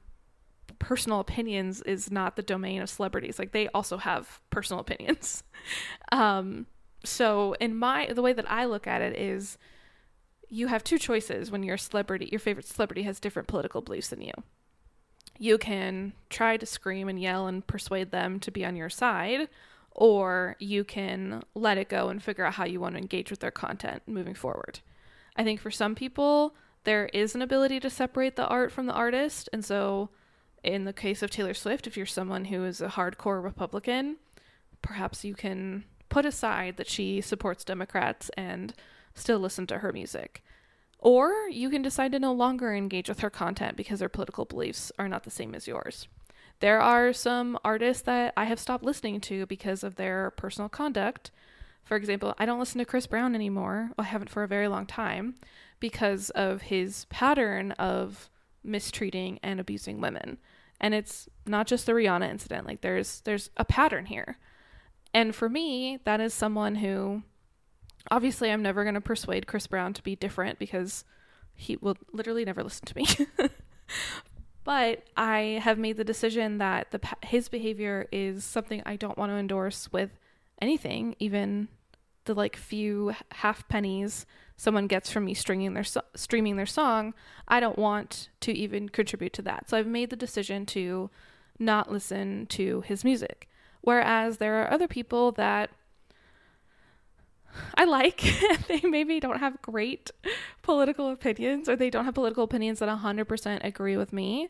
[0.79, 3.38] personal opinions is not the domain of celebrities.
[3.38, 5.43] Like they also have personal opinions.
[6.12, 6.65] um,
[7.03, 9.57] so in my the way that I look at it is
[10.49, 14.21] you have two choices when your celebrity your favorite celebrity has different political beliefs than
[14.21, 14.34] you.
[15.39, 19.49] You can try to scream and yell and persuade them to be on your side,
[19.91, 23.39] or you can let it go and figure out how you want to engage with
[23.39, 24.81] their content moving forward.
[25.36, 26.53] I think for some people,
[26.84, 29.50] there is an ability to separate the art from the artist.
[29.54, 30.10] And so,
[30.63, 34.17] in the case of Taylor Swift, if you're someone who is a hardcore Republican,
[34.82, 38.74] perhaps you can put aside that she supports Democrats and
[39.15, 40.44] still listen to her music.
[41.00, 44.91] Or you can decide to no longer engage with her content because her political beliefs
[45.00, 46.08] are not the same as yours.
[46.60, 51.32] There are some artists that I have stopped listening to because of their personal conduct.
[51.84, 53.89] For example, I don't listen to Chris Brown anymore.
[53.98, 55.36] Well, I haven't for a very long time
[55.82, 58.30] because of his pattern of
[58.63, 60.38] mistreating and abusing women.
[60.80, 62.65] And it's not just the Rihanna incident.
[62.65, 64.38] Like there's there's a pattern here.
[65.13, 67.24] And for me, that is someone who
[68.10, 71.04] obviously I'm never going to persuade Chris Brown to be different because
[71.54, 73.06] he will literally never listen to me.
[74.63, 79.32] but I have made the decision that the his behavior is something I don't want
[79.32, 80.12] to endorse with
[80.62, 81.67] anything, even
[82.26, 84.26] the like few half pennies
[84.62, 87.15] someone gets from me streaming their so- streaming their song,
[87.47, 89.67] I don't want to even contribute to that.
[89.67, 91.10] So I've made the decision to
[91.58, 93.50] not listen to his music.
[93.82, 95.71] Whereas there are other people that
[97.74, 98.21] I like.
[98.67, 100.12] they maybe don't have great
[100.62, 104.50] political opinions or they don't have political opinions that 100% agree with me.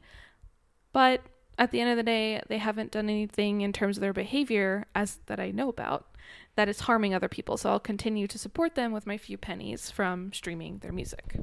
[0.92, 1.22] But
[1.58, 4.88] at the end of the day, they haven't done anything in terms of their behavior
[4.94, 6.08] as that I know about
[6.56, 7.58] that is harming other people.
[7.58, 11.38] So I'll continue to support them with my few pennies from streaming their music.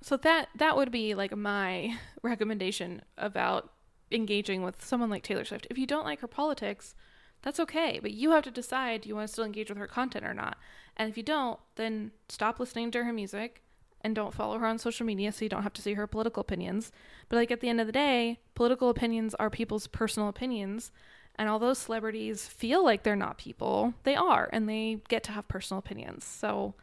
[0.00, 3.72] So that that would be like my recommendation about
[4.10, 5.66] engaging with someone like Taylor Swift.
[5.70, 6.94] If you don't like her politics,
[7.42, 10.24] that's okay, but you have to decide you want to still engage with her content
[10.24, 10.56] or not.
[10.96, 13.62] And if you don't, then stop listening to her music
[14.00, 16.40] and don't follow her on social media so you don't have to see her political
[16.40, 16.90] opinions.
[17.28, 20.90] But like at the end of the day, political opinions are people's personal opinions
[21.38, 25.46] and although celebrities feel like they're not people, they are, and they get to have
[25.46, 26.24] personal opinions.
[26.24, 26.74] So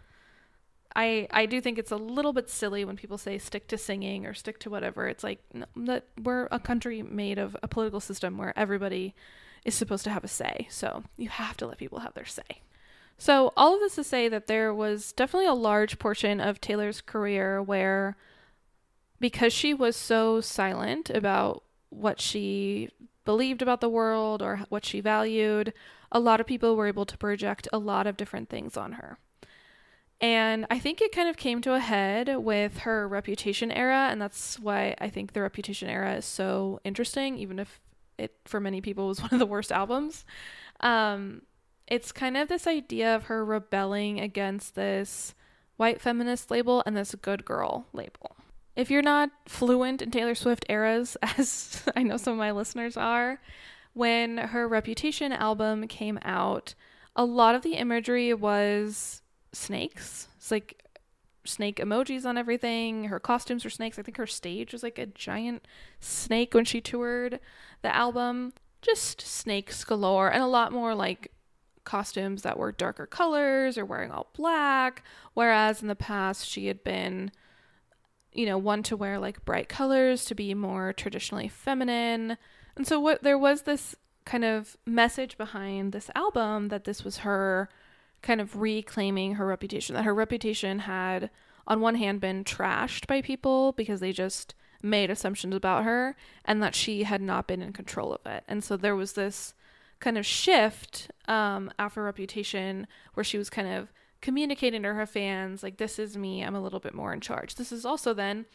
[0.95, 4.25] I I do think it's a little bit silly when people say stick to singing
[4.25, 5.07] or stick to whatever.
[5.07, 5.39] It's like
[5.75, 9.13] that we're a country made of a political system where everybody
[9.65, 10.67] is supposed to have a say.
[10.69, 12.61] So you have to let people have their say.
[13.17, 17.01] So all of this to say that there was definitely a large portion of Taylor's
[17.01, 18.17] career where
[19.19, 22.89] because she was so silent about what she
[23.25, 25.73] believed about the world or what she valued,
[26.11, 29.17] a lot of people were able to project a lot of different things on her.
[30.21, 34.21] And I think it kind of came to a head with her Reputation era, and
[34.21, 37.81] that's why I think the Reputation era is so interesting, even if
[38.17, 40.23] it for many people was one of the worst albums.
[40.79, 41.41] Um,
[41.87, 45.35] it's kind of this idea of her rebelling against this
[45.77, 48.34] white feminist label and this good girl label.
[48.75, 52.97] If you're not fluent in Taylor Swift eras, as I know some of my listeners
[52.97, 53.39] are,
[53.93, 56.75] when her Reputation album came out,
[57.15, 59.21] a lot of the imagery was
[59.53, 60.27] snakes.
[60.37, 60.83] It's like
[61.45, 63.05] snake emojis on everything.
[63.05, 63.97] Her costumes were snakes.
[63.97, 65.65] I think her stage was like a giant
[65.99, 67.39] snake when she toured
[67.81, 68.53] the album.
[68.81, 71.31] Just snakes galore and a lot more like
[71.85, 75.03] costumes that were darker colors or wearing all black.
[75.33, 77.31] Whereas in the past, she had been
[78.35, 82.37] you know, one to wear like bright colors to be more traditionally feminine.
[82.75, 83.95] And so what there was this
[84.25, 87.69] kind of message behind this album that this was her
[88.21, 91.29] kind of reclaiming her reputation that her reputation had
[91.67, 96.61] on one hand been trashed by people because they just made assumptions about her and
[96.61, 98.43] that she had not been in control of it.
[98.47, 99.53] And so there was this
[99.99, 103.91] kind of shift um, after reputation where she was kind of
[104.25, 107.53] communicating to her fans like this is me i'm a little bit more in charge.
[107.53, 108.47] This is also then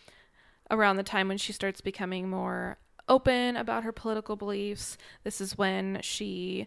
[0.68, 2.76] around the time when she starts becoming more
[3.08, 4.98] open about her political beliefs.
[5.22, 6.66] This is when she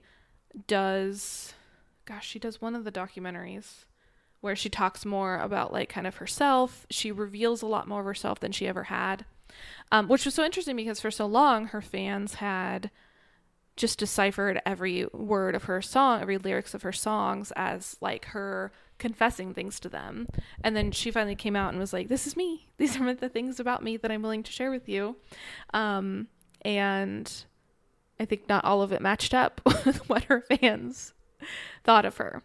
[0.68, 1.54] does
[2.06, 3.84] gosh she does one of the documentaries
[4.40, 6.88] where she talks more about like kind of herself.
[6.90, 9.26] She reveals a lot more of herself than she ever had
[9.92, 12.90] um, which was so interesting because for so long her fans had
[13.76, 18.72] just deciphered every word of her song every lyrics of her songs as like her
[19.04, 20.26] confessing things to them.
[20.64, 22.70] And then she finally came out and was like, This is me.
[22.78, 25.18] These are the things about me that I'm willing to share with you.
[25.74, 26.30] Um,
[26.62, 27.30] and
[28.18, 31.14] I think not all of it matched up with what her fans
[31.84, 32.44] thought of her.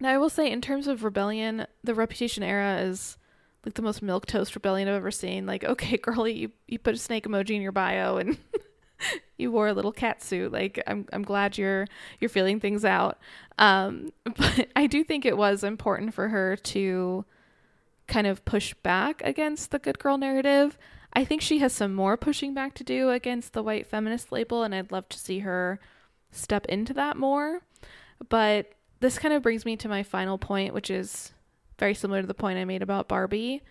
[0.00, 3.18] Now, I will say, in terms of rebellion, the Reputation era is
[3.66, 5.44] like the most milquetoast rebellion I've ever seen.
[5.44, 8.38] Like, okay, girlie, you, you put a snake emoji in your bio and
[9.36, 10.52] you wore a little cat suit.
[10.52, 11.86] Like, I'm I'm glad you're
[12.20, 13.18] you're feeling things out.
[13.58, 17.24] Um, but I do think it was important for her to
[18.06, 20.78] kind of push back against the good girl narrative.
[21.12, 24.62] I think she has some more pushing back to do against the white feminist label,
[24.62, 25.80] and I'd love to see her
[26.30, 27.62] step into that more.
[28.28, 31.32] But this kind of brings me to my final point, which is
[31.78, 33.62] very similar to the point I made about Barbie.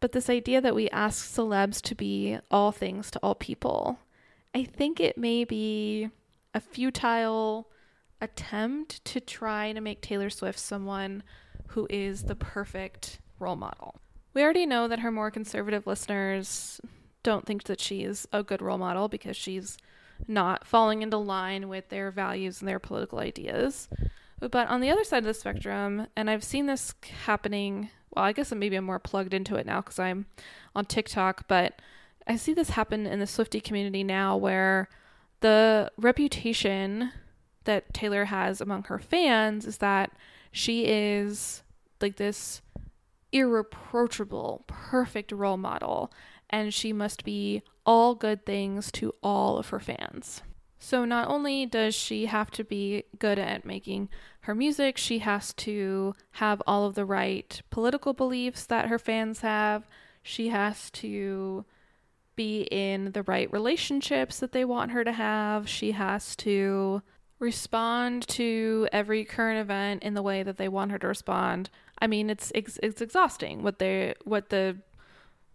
[0.00, 3.98] But this idea that we ask celebs to be all things to all people,
[4.54, 6.10] I think it may be
[6.54, 7.68] a futile
[8.20, 11.22] attempt to try to make Taylor Swift someone
[11.68, 13.96] who is the perfect role model.
[14.34, 16.80] We already know that her more conservative listeners
[17.22, 19.78] don't think that she's a good role model because she's
[20.28, 23.88] not falling into line with their values and their political ideas.
[24.38, 26.94] But on the other side of the spectrum, and I've seen this
[27.24, 30.26] happening, well, I guess maybe I'm more plugged into it now because I'm
[30.74, 31.80] on TikTok, but
[32.26, 34.88] I see this happen in the Swiftie community now where
[35.40, 37.12] the reputation
[37.64, 40.12] that Taylor has among her fans is that
[40.50, 41.62] she is
[42.00, 42.62] like this
[43.32, 46.12] irreproachable, perfect role model,
[46.50, 50.42] and she must be all good things to all of her fans.
[50.78, 54.08] So not only does she have to be good at making
[54.42, 59.40] her music, she has to have all of the right political beliefs that her fans
[59.40, 59.86] have.
[60.22, 61.64] She has to
[62.36, 65.68] be in the right relationships that they want her to have.
[65.68, 67.02] She has to
[67.38, 71.70] respond to every current event in the way that they want her to respond.
[71.98, 74.78] I mean, it's it's, it's exhausting what they what the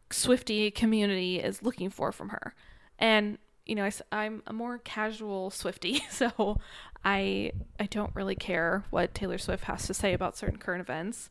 [0.09, 2.53] Swiftie community is looking for from her.
[2.99, 6.59] And you know, I, am a more casual Swiftie, so
[7.03, 11.29] I I don't really care what Taylor Swift has to say about certain current events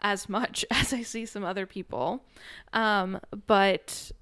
[0.00, 2.24] as much as I see some other people.
[2.72, 4.12] Um, but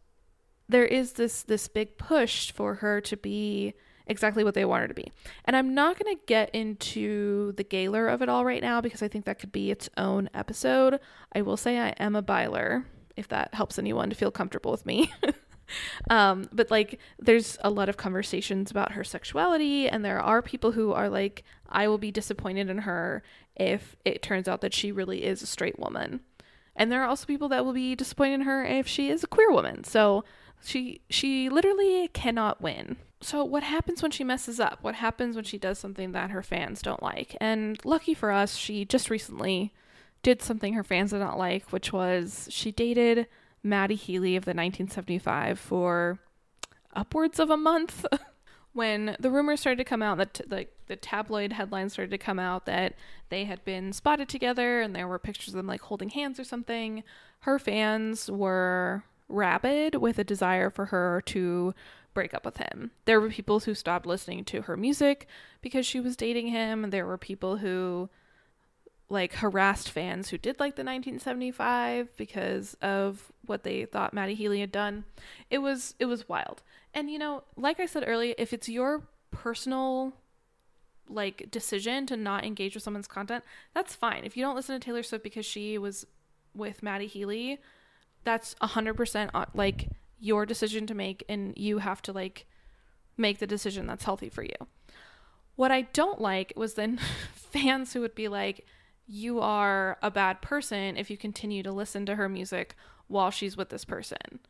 [0.69, 3.75] there is this this big push for her to be
[4.07, 5.11] exactly what they want her to be.
[5.45, 9.03] And I'm not going to get into the Gaylor of it all right now because
[9.03, 11.01] I think that could be its own episode.
[11.33, 12.85] I will say I am a Byler
[13.17, 15.12] if that helps anyone to feel comfortable with me.
[16.11, 20.73] um, but like, there's a lot of conversations about her sexuality, and there are people
[20.73, 23.23] who are like, I will be disappointed in her
[23.57, 26.21] if it turns out that she really is a straight woman.
[26.77, 29.29] And there are also people that will be disappointed in her if she is a
[29.29, 29.85] queer woman.
[29.85, 30.25] So
[30.65, 32.97] she she literally cannot win.
[33.21, 34.79] So what happens when she messes up?
[34.83, 37.37] What happens when she does something that her fans don't like?
[37.41, 39.73] And lucky for us, she just recently
[40.23, 43.27] did something her fans did not like, which was she dated
[43.62, 46.19] Matty Healy of the 1975 for
[46.95, 48.05] upwards of a month.
[48.75, 52.39] when the rumors started to come out that like the tabloid headlines started to come
[52.39, 52.95] out that
[53.29, 56.45] they had been spotted together and there were pictures of them like holding hands or
[56.45, 57.05] something
[57.41, 61.75] her fans were rabid with a desire for her to
[62.12, 65.27] break up with him there were people who stopped listening to her music
[65.62, 68.09] because she was dating him there were people who
[69.09, 74.61] like harassed fans who did like the 1975 because of what they thought Matty Healy
[74.61, 75.05] had done.
[75.51, 76.62] It was it was wild.
[76.93, 80.14] And you know, like I said earlier, if it's your personal
[81.09, 83.45] like decision to not engage with someone's content,
[83.75, 84.25] that's fine.
[84.25, 86.07] If you don't listen to Taylor Swift because she was
[86.55, 87.61] with Matty Healy,
[88.25, 92.47] that's 100% uh, like your decision to make and you have to like
[93.16, 94.57] make the decision that's healthy for you.
[95.57, 96.99] What I don't like was then
[97.35, 98.66] fans who would be like,
[99.07, 102.75] you are a bad person if you continue to listen to her music
[103.07, 104.41] while she's with this person.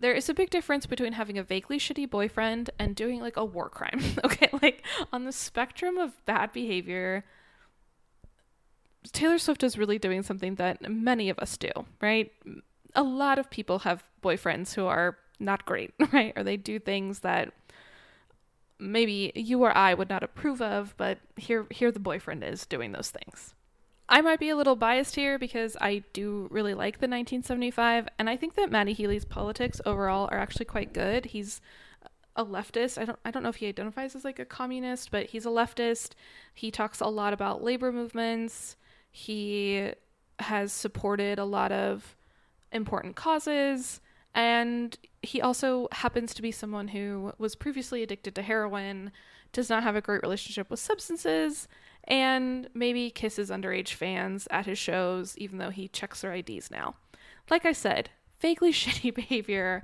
[0.00, 3.44] There is a big difference between having a vaguely shitty boyfriend and doing like a
[3.44, 4.00] war crime.
[4.24, 7.24] okay, like on the spectrum of bad behavior,
[9.12, 11.70] Taylor Swift is really doing something that many of us do,
[12.00, 12.32] right?
[12.94, 16.32] A lot of people have boyfriends who are not great, right?
[16.36, 17.52] Or they do things that
[18.78, 22.92] maybe you or I would not approve of, but here here the boyfriend is doing
[22.92, 23.54] those things.
[24.08, 28.30] I might be a little biased here because I do really like the 1975, and
[28.30, 31.26] I think that Matty Healy's politics overall are actually quite good.
[31.26, 31.60] He's
[32.34, 32.96] a leftist.
[32.96, 35.50] I don't I don't know if he identifies as like a communist, but he's a
[35.50, 36.12] leftist.
[36.54, 38.76] He talks a lot about labor movements.
[39.10, 39.92] He
[40.38, 42.16] has supported a lot of
[42.72, 44.00] important causes
[44.34, 49.10] and he also happens to be someone who was previously addicted to heroin,
[49.52, 51.66] does not have a great relationship with substances,
[52.04, 56.94] and maybe kisses underage fans at his shows, even though he checks their IDs now.
[57.50, 58.10] Like I said,
[58.40, 59.82] vaguely shitty behavior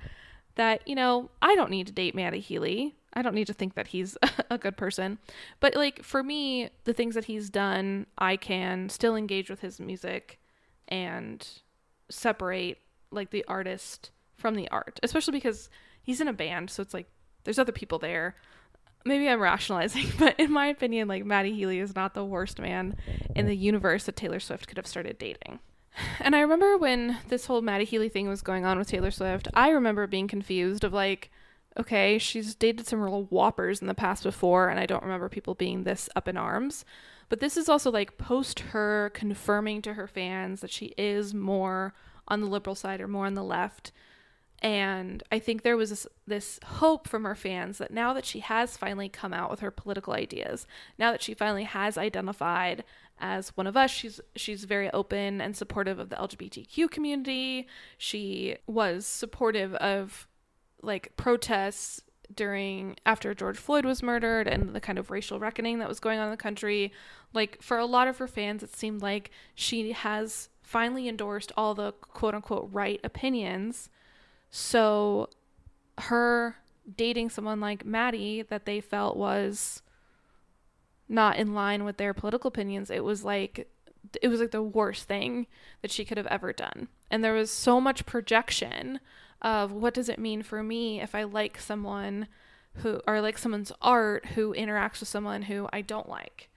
[0.54, 2.94] that, you know, I don't need to date Matty Healy.
[3.12, 4.16] I don't need to think that he's
[4.50, 5.18] a good person.
[5.58, 9.80] But, like, for me, the things that he's done, I can still engage with his
[9.80, 10.38] music
[10.86, 11.46] and
[12.14, 12.78] separate
[13.10, 15.68] like the artist from the art, especially because
[16.02, 17.08] he's in a band, so it's like
[17.44, 18.34] there's other people there.
[19.04, 22.96] Maybe I'm rationalizing, but in my opinion, like Matty Healy is not the worst man
[23.34, 25.60] in the universe that Taylor Swift could have started dating.
[26.20, 29.46] And I remember when this whole Matty Healy thing was going on with Taylor Swift,
[29.54, 31.30] I remember being confused of like,
[31.78, 35.54] okay, she's dated some real whoppers in the past before, and I don't remember people
[35.54, 36.84] being this up in arms.
[37.28, 41.94] But this is also like post her confirming to her fans that she is more
[42.28, 43.92] on the liberal side or more on the left.
[44.60, 48.40] And I think there was this, this, hope from her fans that now that she
[48.40, 50.66] has finally come out with her political ideas,
[50.98, 52.84] now that she finally has identified
[53.18, 57.68] as one of us, she's she's very open and supportive of the LGBTQ community.
[57.98, 60.26] She was supportive of
[60.82, 62.00] like protests
[62.36, 66.18] during after George Floyd was murdered and the kind of racial reckoning that was going
[66.18, 66.92] on in the country.
[67.32, 71.74] Like for a lot of her fans, it seemed like she has finally endorsed all
[71.74, 73.90] the quote unquote right opinions.
[74.50, 75.30] So
[75.98, 76.56] her
[76.96, 79.82] dating someone like Matty that they felt was
[81.08, 83.68] not in line with their political opinions, it was like
[84.22, 85.46] it was like the worst thing
[85.82, 86.88] that she could have ever done.
[87.10, 89.00] And there was so much projection
[89.44, 92.26] of what does it mean for me if I like someone
[92.78, 96.50] who or like someone's art who interacts with someone who I don't like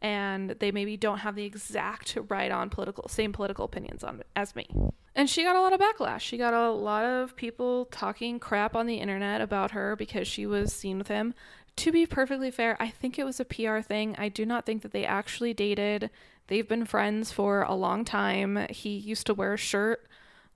[0.00, 4.54] and they maybe don't have the exact right on political same political opinions on as
[4.54, 4.68] me.
[5.16, 6.20] And she got a lot of backlash.
[6.20, 10.44] She got a lot of people talking crap on the internet about her because she
[10.44, 11.34] was seen with him.
[11.76, 14.14] To be perfectly fair, I think it was a PR thing.
[14.18, 16.10] I do not think that they actually dated.
[16.48, 18.66] They've been friends for a long time.
[18.70, 20.06] He used to wear a shirt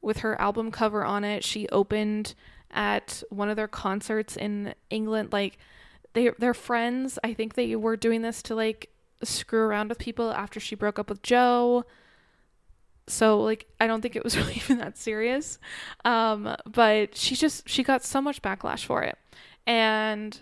[0.00, 1.44] with her album cover on it.
[1.44, 2.34] She opened
[2.70, 5.32] at one of their concerts in England.
[5.32, 5.58] Like
[6.14, 7.18] they they're friends.
[7.24, 8.90] I think they were doing this to like
[9.22, 11.84] screw around with people after she broke up with Joe.
[13.06, 15.58] So like I don't think it was really even that serious.
[16.04, 19.18] Um, but she just she got so much backlash for it.
[19.66, 20.40] And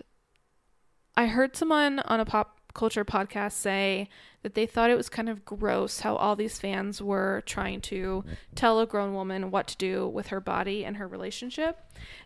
[1.15, 4.07] I heard someone on a pop culture podcast say
[4.47, 8.23] that they thought it was kind of gross how all these fans were trying to
[8.55, 11.77] tell a grown woman what to do with her body and her relationship.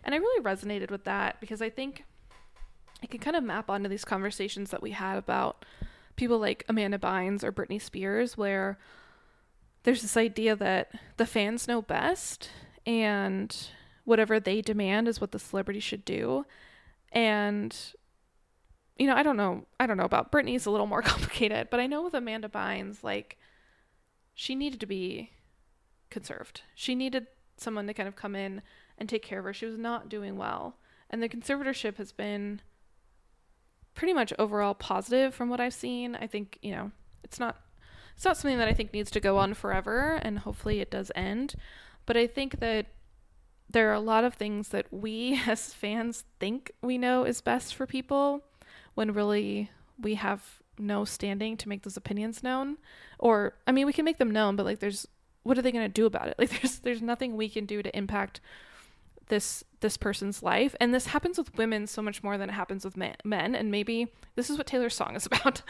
[0.03, 2.03] And I really resonated with that because I think
[3.01, 5.65] it can kind of map onto these conversations that we had about
[6.15, 8.77] people like Amanda Bynes or Britney Spears, where
[9.81, 12.51] there's this idea that the fans know best
[12.85, 13.69] and
[14.05, 16.45] whatever they demand is what the celebrity should do.
[17.11, 17.75] And
[19.01, 19.65] you know, I don't know.
[19.79, 23.03] I don't know about Britney's a little more complicated, but I know with Amanda Bynes,
[23.03, 23.39] like,
[24.35, 25.31] she needed to be
[26.11, 26.61] conserved.
[26.75, 27.25] She needed
[27.57, 28.61] someone to kind of come in
[28.99, 29.53] and take care of her.
[29.55, 30.77] She was not doing well.
[31.09, 32.61] And the conservatorship has been
[33.95, 36.15] pretty much overall positive from what I've seen.
[36.15, 36.91] I think, you know,
[37.23, 37.59] it's not
[38.15, 41.11] it's not something that I think needs to go on forever and hopefully it does
[41.15, 41.55] end.
[42.05, 42.85] But I think that
[43.67, 47.73] there are a lot of things that we as fans think we know is best
[47.73, 48.43] for people
[48.95, 52.77] when really we have no standing to make those opinions known.
[53.19, 55.07] Or i mean we can make them known but like there's
[55.43, 56.35] what are they going to do about it?
[56.39, 58.41] Like there's there's nothing we can do to impact
[59.27, 60.75] this this person's life.
[60.79, 63.55] And this happens with women so much more than it happens with men, men.
[63.55, 65.61] And maybe this is what taylor's song is about.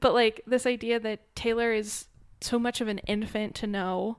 [0.00, 2.06] But like this idea that taylor is
[2.40, 4.16] so much of an infant to know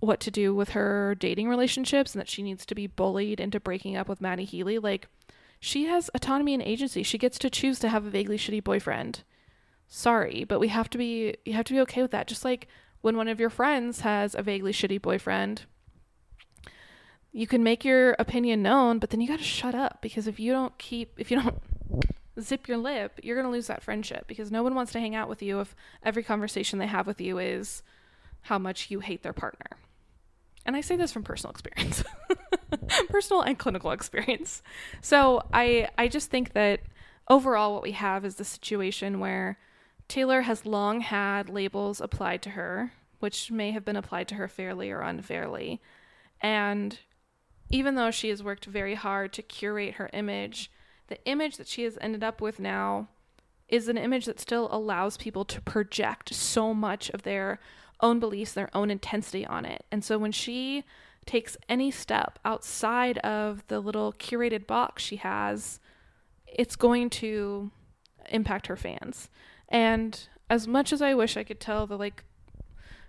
[0.00, 3.60] what to do with her dating relationships and that she needs to be bullied into
[3.60, 5.06] breaking up with matty healy like
[5.64, 7.04] she has autonomy and agency.
[7.04, 9.22] She gets to choose to have a vaguely shitty boyfriend.
[9.86, 12.26] Sorry, but we have to be you have to be okay with that.
[12.26, 12.66] Just like
[13.00, 15.62] when one of your friends has a vaguely shitty boyfriend,
[17.30, 20.40] you can make your opinion known, but then you got to shut up because if
[20.40, 21.62] you don't keep if you don't
[22.40, 25.14] zip your lip, you're going to lose that friendship because no one wants to hang
[25.14, 27.84] out with you if every conversation they have with you is
[28.40, 29.78] how much you hate their partner.
[30.66, 32.02] And I say this from personal experience.
[33.08, 34.62] personal and clinical experience.
[35.00, 36.80] So I I just think that
[37.28, 39.58] overall what we have is the situation where
[40.08, 44.48] Taylor has long had labels applied to her, which may have been applied to her
[44.48, 45.80] fairly or unfairly.
[46.40, 46.98] And
[47.70, 50.70] even though she has worked very hard to curate her image,
[51.06, 53.08] the image that she has ended up with now
[53.68, 57.58] is an image that still allows people to project so much of their
[58.00, 59.84] own beliefs, their own intensity on it.
[59.90, 60.84] And so when she
[61.26, 65.80] takes any step outside of the little curated box she has,
[66.46, 67.70] it's going to
[68.30, 69.28] impact her fans.
[69.68, 72.24] And as much as I wish I could tell the like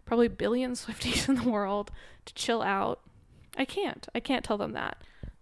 [0.05, 1.91] probably billion Swifties in the world
[2.26, 3.01] to chill out,
[3.57, 4.07] I can't.
[4.16, 4.97] I can't tell them that.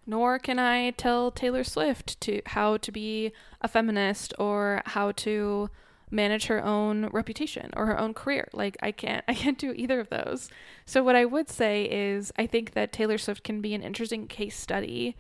[0.05, 5.69] Nor can I tell Taylor Swift to how to be a feminist or how to
[6.12, 8.47] manage her own reputation or her own career.
[8.53, 10.49] Like I can't I can't do either of those.
[10.86, 14.28] So what I would say is I think that Taylor Swift can be an interesting
[14.28, 15.16] case study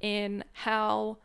[0.00, 1.18] in how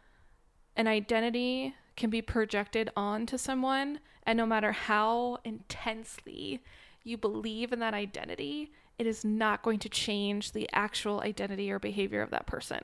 [0.75, 6.61] an identity can be projected onto someone and no matter how intensely
[7.03, 11.79] you believe in that identity, it is not going to change the actual identity or
[11.79, 12.79] behavior of that person.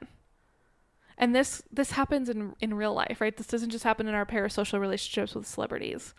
[1.18, 3.36] And this this happens in in real life, right?
[3.36, 6.14] This doesn't just happen in our parasocial relationships with celebrities.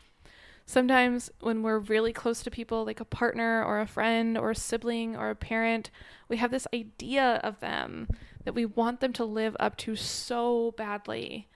[0.69, 4.57] Sometimes when we're really close to people like a partner or a friend or a
[4.57, 5.91] sibling or a parent,
[6.29, 8.09] we have this idea of them
[8.45, 11.49] that we want them to live up to so badly.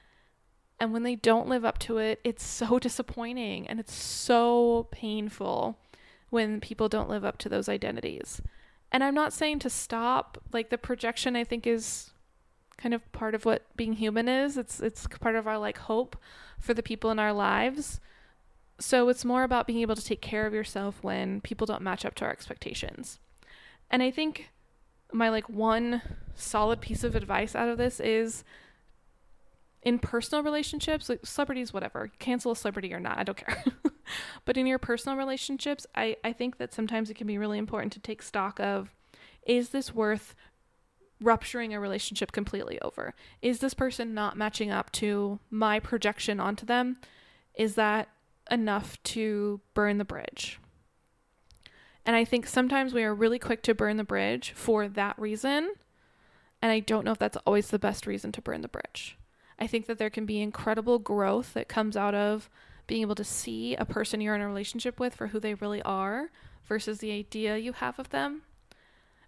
[0.78, 5.78] And when they don't live up to it, it's so disappointing and it's so painful
[6.30, 8.40] when people don't live up to those identities.
[8.92, 12.12] And I'm not saying to stop, like the projection I think is
[12.80, 14.56] kind of part of what being human is.
[14.56, 16.16] It's it's part of our like hope
[16.58, 18.00] for the people in our lives.
[18.78, 22.04] So it's more about being able to take care of yourself when people don't match
[22.04, 23.18] up to our expectations.
[23.90, 24.50] And I think
[25.12, 26.00] my like one
[26.34, 28.44] solid piece of advice out of this is
[29.82, 33.64] in personal relationships, like celebrities, whatever, cancel a celebrity or not, I don't care.
[34.44, 37.92] but in your personal relationships, I, I think that sometimes it can be really important
[37.94, 38.90] to take stock of
[39.46, 40.34] is this worth
[41.20, 43.14] rupturing a relationship completely over?
[43.42, 46.98] Is this person not matching up to my projection onto them?
[47.54, 48.08] Is that
[48.50, 50.58] enough to burn the bridge?
[52.06, 55.74] And I think sometimes we are really quick to burn the bridge for that reason.
[56.62, 59.16] And I don't know if that's always the best reason to burn the bridge.
[59.58, 62.48] I think that there can be incredible growth that comes out of
[62.86, 65.82] being able to see a person you're in a relationship with for who they really
[65.82, 66.30] are
[66.64, 68.42] versus the idea you have of them.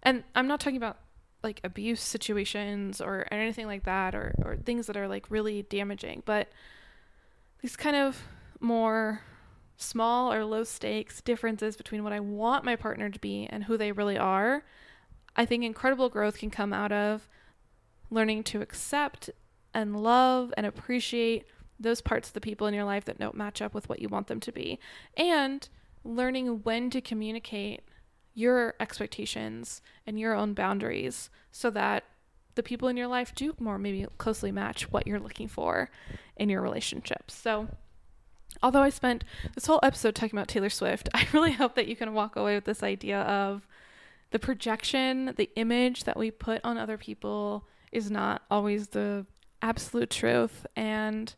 [0.01, 0.97] And I'm not talking about
[1.43, 6.23] like abuse situations or anything like that or, or things that are like really damaging,
[6.25, 6.49] but
[7.61, 8.21] these kind of
[8.59, 9.21] more
[9.77, 13.77] small or low stakes differences between what I want my partner to be and who
[13.77, 14.63] they really are,
[15.35, 17.27] I think incredible growth can come out of
[18.09, 19.29] learning to accept
[19.73, 21.45] and love and appreciate
[21.79, 24.07] those parts of the people in your life that don't match up with what you
[24.07, 24.79] want them to be.
[25.17, 25.67] And
[26.03, 27.81] learning when to communicate
[28.33, 32.03] your expectations and your own boundaries so that
[32.55, 35.89] the people in your life do more maybe closely match what you're looking for
[36.37, 37.33] in your relationships.
[37.33, 37.67] So,
[38.61, 39.23] although I spent
[39.55, 42.55] this whole episode talking about Taylor Swift, I really hope that you can walk away
[42.55, 43.67] with this idea of
[44.31, 49.25] the projection, the image that we put on other people is not always the
[49.61, 51.35] absolute truth and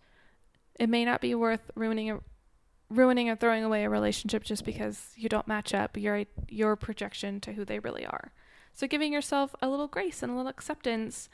[0.80, 2.20] it may not be worth ruining a
[2.90, 7.40] ruining or throwing away a relationship just because you don't match up your your projection
[7.42, 8.32] to who they really are.
[8.74, 11.30] So giving yourself a little grace and a little acceptance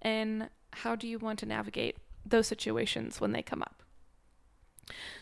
[0.00, 3.82] and how do you want to navigate those situations when they come up.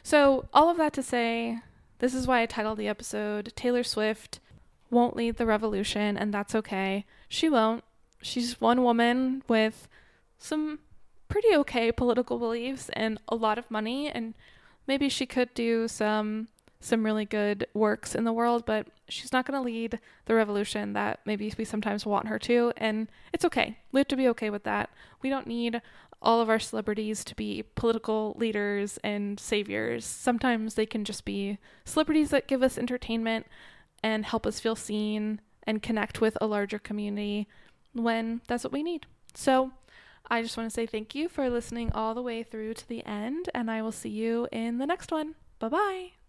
[0.03, 1.59] So all of that to say,
[1.99, 4.41] this is why I titled the episode Taylor Swift
[4.91, 7.05] won't lead the revolution and that's okay.
[7.29, 7.85] She won't.
[8.23, 9.89] She's one woman with
[10.39, 10.81] some
[11.29, 14.35] pretty okay political beliefs and a lot of money and
[14.87, 16.49] maybe she could do some
[16.83, 20.95] some really good works in the world, but she's not going to lead the revolution
[20.95, 22.73] that maybe we sometimes want her to.
[22.79, 23.77] And it's okay.
[23.93, 24.89] We have to be okay with that.
[25.21, 25.83] We don't need
[26.23, 30.05] all of our celebrities to be political leaders and saviors.
[30.05, 33.47] Sometimes they can just be celebrities that give us entertainment
[34.03, 37.47] and help us feel seen and connect with a larger community
[37.93, 39.07] when that's what we need.
[39.35, 39.73] So,
[40.31, 43.05] I just want to say thank you for listening all the way through to the
[43.05, 45.35] end, and I will see you in the next one.
[45.59, 46.20] Bye bye.